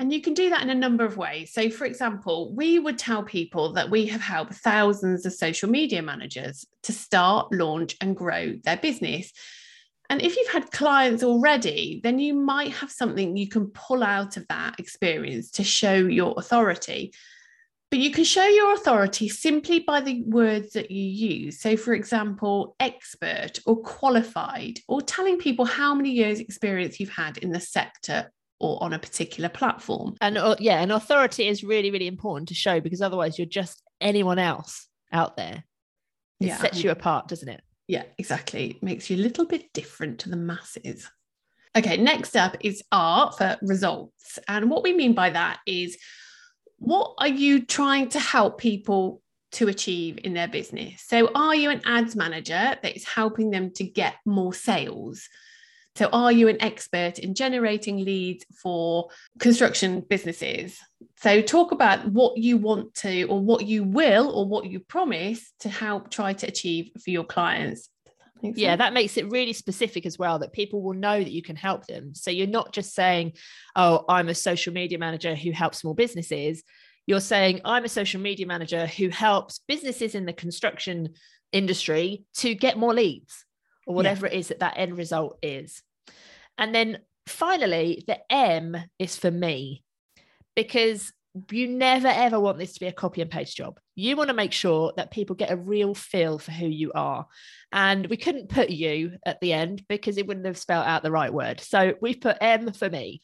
And 0.00 0.10
you 0.10 0.22
can 0.22 0.32
do 0.32 0.48
that 0.48 0.62
in 0.62 0.70
a 0.70 0.74
number 0.74 1.04
of 1.04 1.18
ways. 1.18 1.52
So, 1.52 1.68
for 1.68 1.84
example, 1.84 2.54
we 2.54 2.78
would 2.78 2.96
tell 2.96 3.22
people 3.22 3.74
that 3.74 3.90
we 3.90 4.06
have 4.06 4.22
helped 4.22 4.54
thousands 4.54 5.26
of 5.26 5.34
social 5.34 5.68
media 5.68 6.00
managers 6.00 6.64
to 6.84 6.92
start, 6.92 7.52
launch, 7.52 7.96
and 8.00 8.16
grow 8.16 8.54
their 8.64 8.78
business. 8.78 9.30
And 10.08 10.22
if 10.22 10.38
you've 10.38 10.48
had 10.48 10.70
clients 10.70 11.22
already, 11.22 12.00
then 12.02 12.18
you 12.18 12.32
might 12.32 12.72
have 12.72 12.90
something 12.90 13.36
you 13.36 13.46
can 13.46 13.66
pull 13.66 14.02
out 14.02 14.38
of 14.38 14.48
that 14.48 14.80
experience 14.80 15.50
to 15.52 15.64
show 15.64 15.94
your 15.94 16.32
authority. 16.38 17.12
But 17.90 17.98
you 17.98 18.10
can 18.10 18.24
show 18.24 18.46
your 18.46 18.72
authority 18.72 19.28
simply 19.28 19.80
by 19.80 20.00
the 20.00 20.22
words 20.22 20.72
that 20.72 20.90
you 20.90 21.04
use. 21.04 21.60
So, 21.60 21.76
for 21.76 21.92
example, 21.92 22.74
expert 22.80 23.58
or 23.66 23.76
qualified, 23.82 24.78
or 24.88 25.02
telling 25.02 25.36
people 25.36 25.66
how 25.66 25.94
many 25.94 26.12
years' 26.12 26.40
experience 26.40 26.98
you've 26.98 27.10
had 27.10 27.36
in 27.36 27.52
the 27.52 27.60
sector 27.60 28.30
or 28.60 28.82
on 28.82 28.92
a 28.92 28.98
particular 28.98 29.48
platform. 29.48 30.16
And 30.20 30.38
uh, 30.38 30.56
yeah, 30.58 30.80
and 30.80 30.92
authority 30.92 31.48
is 31.48 31.64
really, 31.64 31.90
really 31.90 32.06
important 32.06 32.48
to 32.48 32.54
show 32.54 32.80
because 32.80 33.00
otherwise 33.00 33.38
you're 33.38 33.46
just 33.46 33.82
anyone 34.00 34.38
else 34.38 34.86
out 35.12 35.36
there. 35.36 35.64
It 36.38 36.48
yeah. 36.48 36.58
sets 36.58 36.84
you 36.84 36.90
apart, 36.90 37.28
doesn't 37.28 37.48
it? 37.48 37.62
Yeah, 37.88 38.04
exactly. 38.18 38.70
It 38.70 38.82
makes 38.82 39.10
you 39.10 39.16
a 39.16 39.18
little 39.18 39.46
bit 39.46 39.72
different 39.72 40.20
to 40.20 40.30
the 40.30 40.36
masses. 40.36 41.10
Okay, 41.76 41.96
next 41.96 42.36
up 42.36 42.56
is 42.60 42.82
R 42.92 43.32
for 43.32 43.56
results. 43.62 44.38
And 44.46 44.70
what 44.70 44.82
we 44.82 44.92
mean 44.92 45.14
by 45.14 45.30
that 45.30 45.60
is 45.66 45.96
what 46.78 47.14
are 47.18 47.28
you 47.28 47.64
trying 47.64 48.08
to 48.10 48.20
help 48.20 48.58
people 48.58 49.22
to 49.52 49.68
achieve 49.68 50.18
in 50.22 50.34
their 50.34 50.48
business? 50.48 51.04
So, 51.06 51.30
are 51.34 51.54
you 51.54 51.70
an 51.70 51.82
ads 51.84 52.16
manager 52.16 52.76
that 52.82 52.96
is 52.96 53.06
helping 53.06 53.50
them 53.50 53.72
to 53.74 53.84
get 53.84 54.14
more 54.24 54.54
sales? 54.54 55.28
So, 56.00 56.08
are 56.14 56.32
you 56.32 56.48
an 56.48 56.56
expert 56.62 57.18
in 57.18 57.34
generating 57.34 57.98
leads 57.98 58.46
for 58.62 59.10
construction 59.38 60.00
businesses? 60.00 60.78
So, 61.16 61.42
talk 61.42 61.72
about 61.72 62.10
what 62.10 62.38
you 62.38 62.56
want 62.56 62.94
to, 62.94 63.24
or 63.24 63.38
what 63.38 63.66
you 63.66 63.84
will, 63.84 64.30
or 64.30 64.48
what 64.48 64.64
you 64.64 64.80
promise 64.80 65.52
to 65.60 65.68
help 65.68 66.10
try 66.10 66.32
to 66.32 66.46
achieve 66.46 66.90
for 67.04 67.10
your 67.10 67.24
clients. 67.24 67.90
Yeah, 68.40 68.76
that 68.76 68.94
makes 68.94 69.18
it 69.18 69.30
really 69.30 69.52
specific 69.52 70.06
as 70.06 70.18
well 70.18 70.38
that 70.38 70.54
people 70.54 70.80
will 70.80 70.94
know 70.94 71.18
that 71.18 71.32
you 71.32 71.42
can 71.42 71.54
help 71.54 71.84
them. 71.86 72.14
So 72.14 72.30
you're 72.30 72.46
not 72.46 72.72
just 72.72 72.94
saying, 72.94 73.34
oh, 73.76 74.06
I'm 74.08 74.30
a 74.30 74.34
social 74.34 74.72
media 74.72 74.96
manager 74.96 75.34
who 75.34 75.50
helps 75.50 75.80
small 75.80 75.92
businesses. 75.92 76.62
You're 77.06 77.20
saying, 77.20 77.60
I'm 77.62 77.84
a 77.84 77.90
social 77.90 78.22
media 78.22 78.46
manager 78.46 78.86
who 78.86 79.10
helps 79.10 79.60
businesses 79.68 80.14
in 80.14 80.24
the 80.24 80.32
construction 80.32 81.10
industry 81.52 82.24
to 82.36 82.54
get 82.54 82.78
more 82.78 82.94
leads 82.94 83.44
or 83.86 83.94
whatever 83.94 84.26
yeah. 84.26 84.32
it 84.32 84.38
is 84.38 84.48
that 84.48 84.60
that 84.60 84.78
end 84.78 84.96
result 84.96 85.38
is. 85.42 85.82
And 86.58 86.74
then 86.74 86.98
finally, 87.26 88.04
the 88.06 88.18
M 88.30 88.76
is 88.98 89.16
for 89.16 89.30
me 89.30 89.82
because 90.54 91.12
you 91.52 91.68
never 91.68 92.08
ever 92.08 92.40
want 92.40 92.58
this 92.58 92.72
to 92.72 92.80
be 92.80 92.86
a 92.86 92.92
copy 92.92 93.22
and 93.22 93.30
paste 93.30 93.56
job. 93.56 93.78
You 93.94 94.16
want 94.16 94.28
to 94.28 94.34
make 94.34 94.52
sure 94.52 94.92
that 94.96 95.12
people 95.12 95.36
get 95.36 95.52
a 95.52 95.56
real 95.56 95.94
feel 95.94 96.38
for 96.38 96.50
who 96.50 96.66
you 96.66 96.90
are. 96.92 97.26
And 97.72 98.06
we 98.06 98.16
couldn't 98.16 98.48
put 98.48 98.70
you 98.70 99.12
at 99.24 99.40
the 99.40 99.52
end 99.52 99.84
because 99.88 100.18
it 100.18 100.26
wouldn't 100.26 100.46
have 100.46 100.58
spelled 100.58 100.86
out 100.86 101.04
the 101.04 101.12
right 101.12 101.32
word. 101.32 101.60
So 101.60 101.94
we've 102.00 102.20
put 102.20 102.38
M 102.40 102.72
for 102.72 102.90
me. 102.90 103.20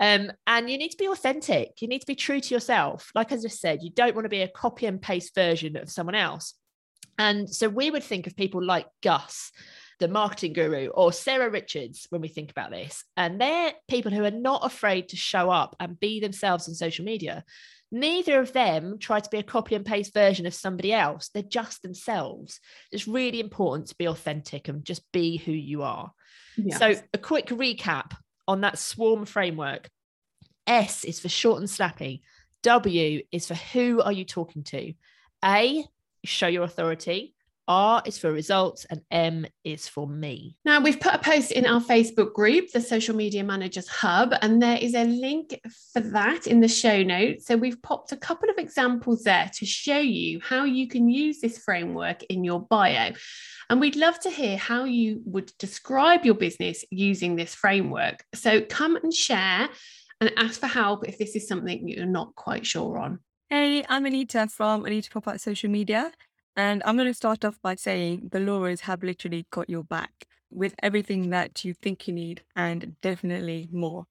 Um, 0.00 0.32
and 0.48 0.68
you 0.68 0.78
need 0.78 0.90
to 0.90 0.96
be 0.96 1.06
authentic. 1.06 1.80
You 1.80 1.86
need 1.86 2.00
to 2.00 2.06
be 2.06 2.16
true 2.16 2.40
to 2.40 2.54
yourself. 2.54 3.12
Like 3.14 3.30
I 3.30 3.36
just 3.36 3.60
said, 3.60 3.82
you 3.82 3.90
don't 3.90 4.16
want 4.16 4.24
to 4.24 4.30
be 4.30 4.42
a 4.42 4.48
copy 4.48 4.86
and 4.86 5.00
paste 5.00 5.34
version 5.34 5.76
of 5.76 5.90
someone 5.90 6.16
else. 6.16 6.54
And 7.18 7.48
so 7.48 7.68
we 7.68 7.92
would 7.92 8.02
think 8.02 8.26
of 8.26 8.36
people 8.36 8.64
like 8.64 8.86
Gus 9.00 9.52
the 10.04 10.12
marketing 10.12 10.52
guru, 10.52 10.88
or 10.88 11.14
Sarah 11.14 11.48
Richards 11.48 12.06
when 12.10 12.20
we 12.20 12.28
think 12.28 12.50
about 12.50 12.70
this. 12.70 13.04
And 13.16 13.40
they're 13.40 13.72
people 13.88 14.12
who 14.12 14.22
are 14.24 14.30
not 14.30 14.66
afraid 14.66 15.08
to 15.08 15.16
show 15.16 15.50
up 15.50 15.74
and 15.80 15.98
be 15.98 16.20
themselves 16.20 16.68
on 16.68 16.74
social 16.74 17.06
media. 17.06 17.42
Neither 17.90 18.38
of 18.38 18.52
them 18.52 18.98
try 18.98 19.20
to 19.20 19.30
be 19.30 19.38
a 19.38 19.42
copy 19.42 19.74
and 19.74 19.86
paste 19.86 20.12
version 20.12 20.44
of 20.44 20.52
somebody 20.52 20.92
else. 20.92 21.30
They're 21.30 21.42
just 21.42 21.80
themselves. 21.80 22.60
It's 22.92 23.08
really 23.08 23.40
important 23.40 23.88
to 23.88 23.96
be 23.96 24.06
authentic 24.06 24.68
and 24.68 24.84
just 24.84 25.10
be 25.10 25.38
who 25.38 25.52
you 25.52 25.82
are. 25.84 26.12
Yes. 26.58 26.78
So, 26.78 26.94
a 27.14 27.18
quick 27.18 27.46
recap 27.46 28.12
on 28.46 28.60
that 28.60 28.78
swarm 28.78 29.24
framework 29.24 29.88
S 30.66 31.04
is 31.04 31.18
for 31.18 31.30
short 31.30 31.60
and 31.60 31.70
snappy. 31.70 32.22
W 32.62 33.22
is 33.32 33.46
for 33.46 33.54
who 33.54 34.02
are 34.02 34.12
you 34.12 34.26
talking 34.26 34.64
to? 34.64 34.92
A, 35.42 35.82
show 36.26 36.46
your 36.46 36.64
authority. 36.64 37.33
R 37.66 38.02
is 38.04 38.18
for 38.18 38.30
results 38.32 38.84
and 38.90 39.00
M 39.10 39.46
is 39.64 39.88
for 39.88 40.06
me. 40.06 40.56
Now, 40.64 40.80
we've 40.80 41.00
put 41.00 41.14
a 41.14 41.18
post 41.18 41.52
in 41.52 41.66
our 41.66 41.80
Facebook 41.80 42.32
group, 42.34 42.70
the 42.70 42.80
Social 42.80 43.16
Media 43.16 43.42
Managers 43.42 43.88
Hub, 43.88 44.34
and 44.42 44.62
there 44.62 44.76
is 44.76 44.94
a 44.94 45.04
link 45.04 45.58
for 45.92 46.00
that 46.00 46.46
in 46.46 46.60
the 46.60 46.68
show 46.68 47.02
notes. 47.02 47.46
So, 47.46 47.56
we've 47.56 47.80
popped 47.82 48.12
a 48.12 48.16
couple 48.16 48.50
of 48.50 48.58
examples 48.58 49.22
there 49.22 49.50
to 49.54 49.66
show 49.66 49.98
you 49.98 50.40
how 50.42 50.64
you 50.64 50.88
can 50.88 51.08
use 51.08 51.40
this 51.40 51.58
framework 51.58 52.22
in 52.24 52.44
your 52.44 52.60
bio. 52.60 53.12
And 53.70 53.80
we'd 53.80 53.96
love 53.96 54.20
to 54.20 54.30
hear 54.30 54.58
how 54.58 54.84
you 54.84 55.22
would 55.24 55.52
describe 55.58 56.24
your 56.26 56.34
business 56.34 56.84
using 56.90 57.36
this 57.36 57.54
framework. 57.54 58.24
So, 58.34 58.60
come 58.60 58.96
and 58.96 59.12
share 59.12 59.68
and 60.20 60.32
ask 60.36 60.60
for 60.60 60.66
help 60.66 61.08
if 61.08 61.18
this 61.18 61.34
is 61.34 61.48
something 61.48 61.88
you're 61.88 62.06
not 62.06 62.34
quite 62.34 62.66
sure 62.66 62.98
on. 62.98 63.20
Hey, 63.48 63.84
I'm 63.88 64.06
Anita 64.06 64.48
from 64.48 64.84
Anita 64.84 65.10
Pop 65.10 65.28
Out 65.28 65.40
Social 65.40 65.70
Media. 65.70 66.12
And 66.56 66.82
I'm 66.84 66.96
going 66.96 67.08
to 67.08 67.14
start 67.14 67.44
off 67.44 67.60
by 67.62 67.74
saying 67.74 68.28
the 68.32 68.38
Lauras 68.38 68.80
have 68.80 69.02
literally 69.02 69.46
got 69.50 69.68
your 69.68 69.84
back 69.84 70.26
with 70.50 70.74
everything 70.82 71.30
that 71.30 71.64
you 71.64 71.74
think 71.74 72.06
you 72.06 72.14
need 72.14 72.42
and 72.54 72.94
definitely 73.00 73.68
more. 73.72 74.06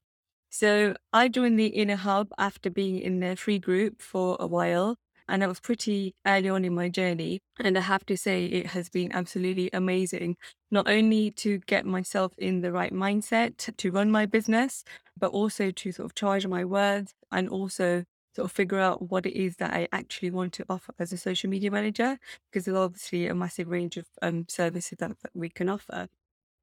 So 0.49 0.95
I 1.13 1.29
joined 1.29 1.60
the 1.60 1.67
Inner 1.67 1.97
Hub 1.97 2.29
after 2.38 2.69
being 2.69 2.99
in 2.99 3.19
their 3.19 3.36
free 3.36 3.60
group 3.60 4.01
for 4.01 4.38
a 4.39 4.47
while. 4.47 4.97
And 5.27 5.43
I 5.43 5.47
was 5.47 5.60
pretty 5.62 6.15
early 6.27 6.49
on 6.49 6.65
in 6.65 6.75
my 6.75 6.89
journey. 6.89 7.41
And 7.60 7.77
I 7.77 7.82
have 7.82 8.06
to 8.08 8.17
say, 8.17 8.45
it 8.45 8.67
has 8.67 8.89
been 8.89 9.12
absolutely 9.13 9.69
amazing, 9.73 10.38
not 10.69 10.88
only 10.89 11.32
to 11.32 11.60
get 11.60 11.86
myself 11.86 12.34
in 12.38 12.62
the 12.62 12.73
right 12.73 12.93
mindset 12.93 13.75
to 13.77 13.91
run 13.91 14.12
my 14.12 14.25
business, 14.25 14.84
but 15.17 15.32
also 15.32 15.71
to 15.71 15.91
sort 15.93 16.06
of 16.06 16.15
charge 16.15 16.45
my 16.47 16.65
words 16.65 17.13
and 17.32 17.49
also 17.49 18.03
sort 18.36 18.46
of 18.46 18.52
figure 18.52 18.80
out 18.80 19.10
what 19.10 19.26
it 19.26 19.38
is 19.39 19.58
that 19.58 19.74
I 19.74 19.88
actually 19.91 20.32
want 20.32 20.54
to 20.54 20.65
offer 20.69 20.93
as 21.00 21.13
a 21.13 21.17
social 21.17 21.50
media 21.50 21.72
manager, 21.72 22.17
because 22.50 22.65
there's 22.65 22.78
obviously 22.78 23.28
a 23.28 23.36
massive 23.36 23.67
range 23.69 23.98
of 23.98 24.06
um, 24.22 24.46
services 24.50 24.98
that, 25.00 25.12
that 25.22 25.32
we 25.34 25.50
can 25.50 25.69
offer. 25.69 26.08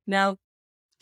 Now, 0.07 0.37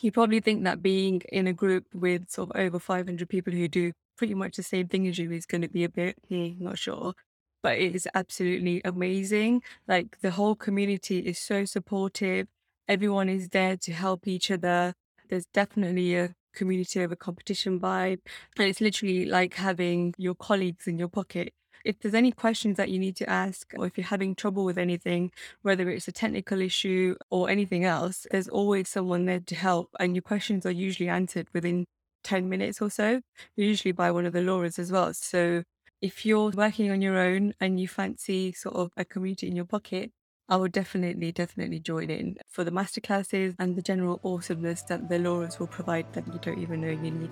you 0.01 0.11
probably 0.11 0.39
think 0.39 0.63
that 0.63 0.81
being 0.81 1.21
in 1.31 1.47
a 1.47 1.53
group 1.53 1.85
with 1.93 2.29
sort 2.29 2.51
of 2.51 2.59
over 2.59 2.79
500 2.79 3.27
people 3.29 3.53
who 3.53 3.67
do 3.67 3.91
pretty 4.17 4.33
much 4.33 4.55
the 4.55 4.63
same 4.63 4.87
thing 4.87 5.07
as 5.07 5.17
you 5.17 5.31
is 5.31 5.45
going 5.45 5.61
to 5.61 5.69
be 5.69 5.83
a 5.83 5.89
bit, 5.89 6.15
hmm, 6.29 6.51
not 6.59 6.77
sure. 6.77 7.13
But 7.61 7.77
it 7.77 7.95
is 7.95 8.07
absolutely 8.13 8.81
amazing. 8.85 9.61
Like 9.87 10.19
the 10.21 10.31
whole 10.31 10.55
community 10.55 11.19
is 11.19 11.39
so 11.39 11.65
supportive. 11.65 12.47
Everyone 12.87 13.29
is 13.29 13.49
there 13.49 13.77
to 13.77 13.91
help 13.91 14.27
each 14.27 14.49
other. 14.51 14.93
There's 15.29 15.45
definitely 15.53 16.15
a 16.15 16.35
community 16.53 17.01
over 17.01 17.15
competition 17.15 17.79
vibe. 17.79 18.19
And 18.57 18.67
it's 18.67 18.81
literally 18.81 19.25
like 19.25 19.55
having 19.55 20.13
your 20.17 20.35
colleagues 20.35 20.87
in 20.87 20.97
your 20.97 21.07
pocket. 21.07 21.53
If 21.85 21.99
there's 21.99 22.13
any 22.13 22.31
questions 22.31 22.77
that 22.77 22.89
you 22.89 22.99
need 22.99 23.15
to 23.17 23.29
ask, 23.29 23.73
or 23.77 23.85
if 23.85 23.97
you're 23.97 24.07
having 24.07 24.35
trouble 24.35 24.65
with 24.65 24.77
anything, 24.77 25.31
whether 25.61 25.89
it's 25.89 26.07
a 26.07 26.11
technical 26.11 26.59
issue 26.59 27.15
or 27.29 27.49
anything 27.49 27.85
else, 27.85 28.27
there's 28.31 28.49
always 28.49 28.89
someone 28.89 29.25
there 29.25 29.39
to 29.39 29.55
help. 29.55 29.89
And 29.99 30.15
your 30.15 30.21
questions 30.21 30.65
are 30.65 30.71
usually 30.71 31.09
answered 31.09 31.47
within 31.53 31.85
10 32.23 32.49
minutes 32.49 32.81
or 32.81 32.89
so, 32.89 33.21
usually 33.55 33.93
by 33.93 34.11
one 34.11 34.25
of 34.25 34.33
the 34.33 34.39
Lauras 34.39 34.77
as 34.77 34.91
well. 34.91 35.13
So 35.13 35.63
if 36.01 36.25
you're 36.25 36.51
working 36.51 36.91
on 36.91 37.01
your 37.01 37.17
own 37.17 37.53
and 37.59 37.79
you 37.79 37.87
fancy 37.87 38.51
sort 38.53 38.75
of 38.75 38.91
a 38.97 39.05
community 39.05 39.47
in 39.47 39.55
your 39.55 39.65
pocket, 39.65 40.11
I 40.49 40.55
will 40.55 40.67
definitely, 40.67 41.31
definitely 41.31 41.79
join 41.79 42.09
in 42.09 42.37
for 42.47 42.63
the 42.63 42.71
masterclasses 42.71 43.55
and 43.59 43.75
the 43.75 43.83
general 43.83 44.19
awesomeness 44.23 44.81
that 44.83 45.07
the 45.07 45.19
Lauras 45.19 45.59
will 45.59 45.67
provide 45.67 46.11
that 46.13 46.25
you 46.27 46.39
don't 46.41 46.57
even 46.57 46.81
know 46.81 46.89
you 46.89 47.11
need. 47.11 47.29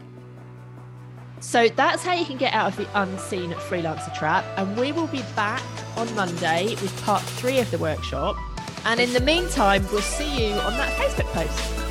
So 1.40 1.68
that's 1.68 2.04
how 2.04 2.14
you 2.14 2.26
can 2.26 2.38
get 2.38 2.54
out 2.54 2.72
of 2.72 2.78
the 2.78 2.88
unseen 3.00 3.52
freelancer 3.52 4.14
trap. 4.16 4.46
And 4.56 4.78
we 4.78 4.92
will 4.92 5.08
be 5.08 5.24
back 5.36 5.64
on 5.96 6.14
Monday 6.14 6.70
with 6.82 7.02
part 7.04 7.24
three 7.24 7.60
of 7.60 7.70
the 7.72 7.80
workshop. 7.80 8.36
And 8.86 9.00
in 9.00 9.12
the 9.14 9.22
meantime, 9.22 9.86
we'll 9.92 10.02
see 10.02 10.50
you 10.50 10.54
on 10.54 10.74
that 10.78 10.92
Facebook 11.00 11.32
post. 11.34 11.87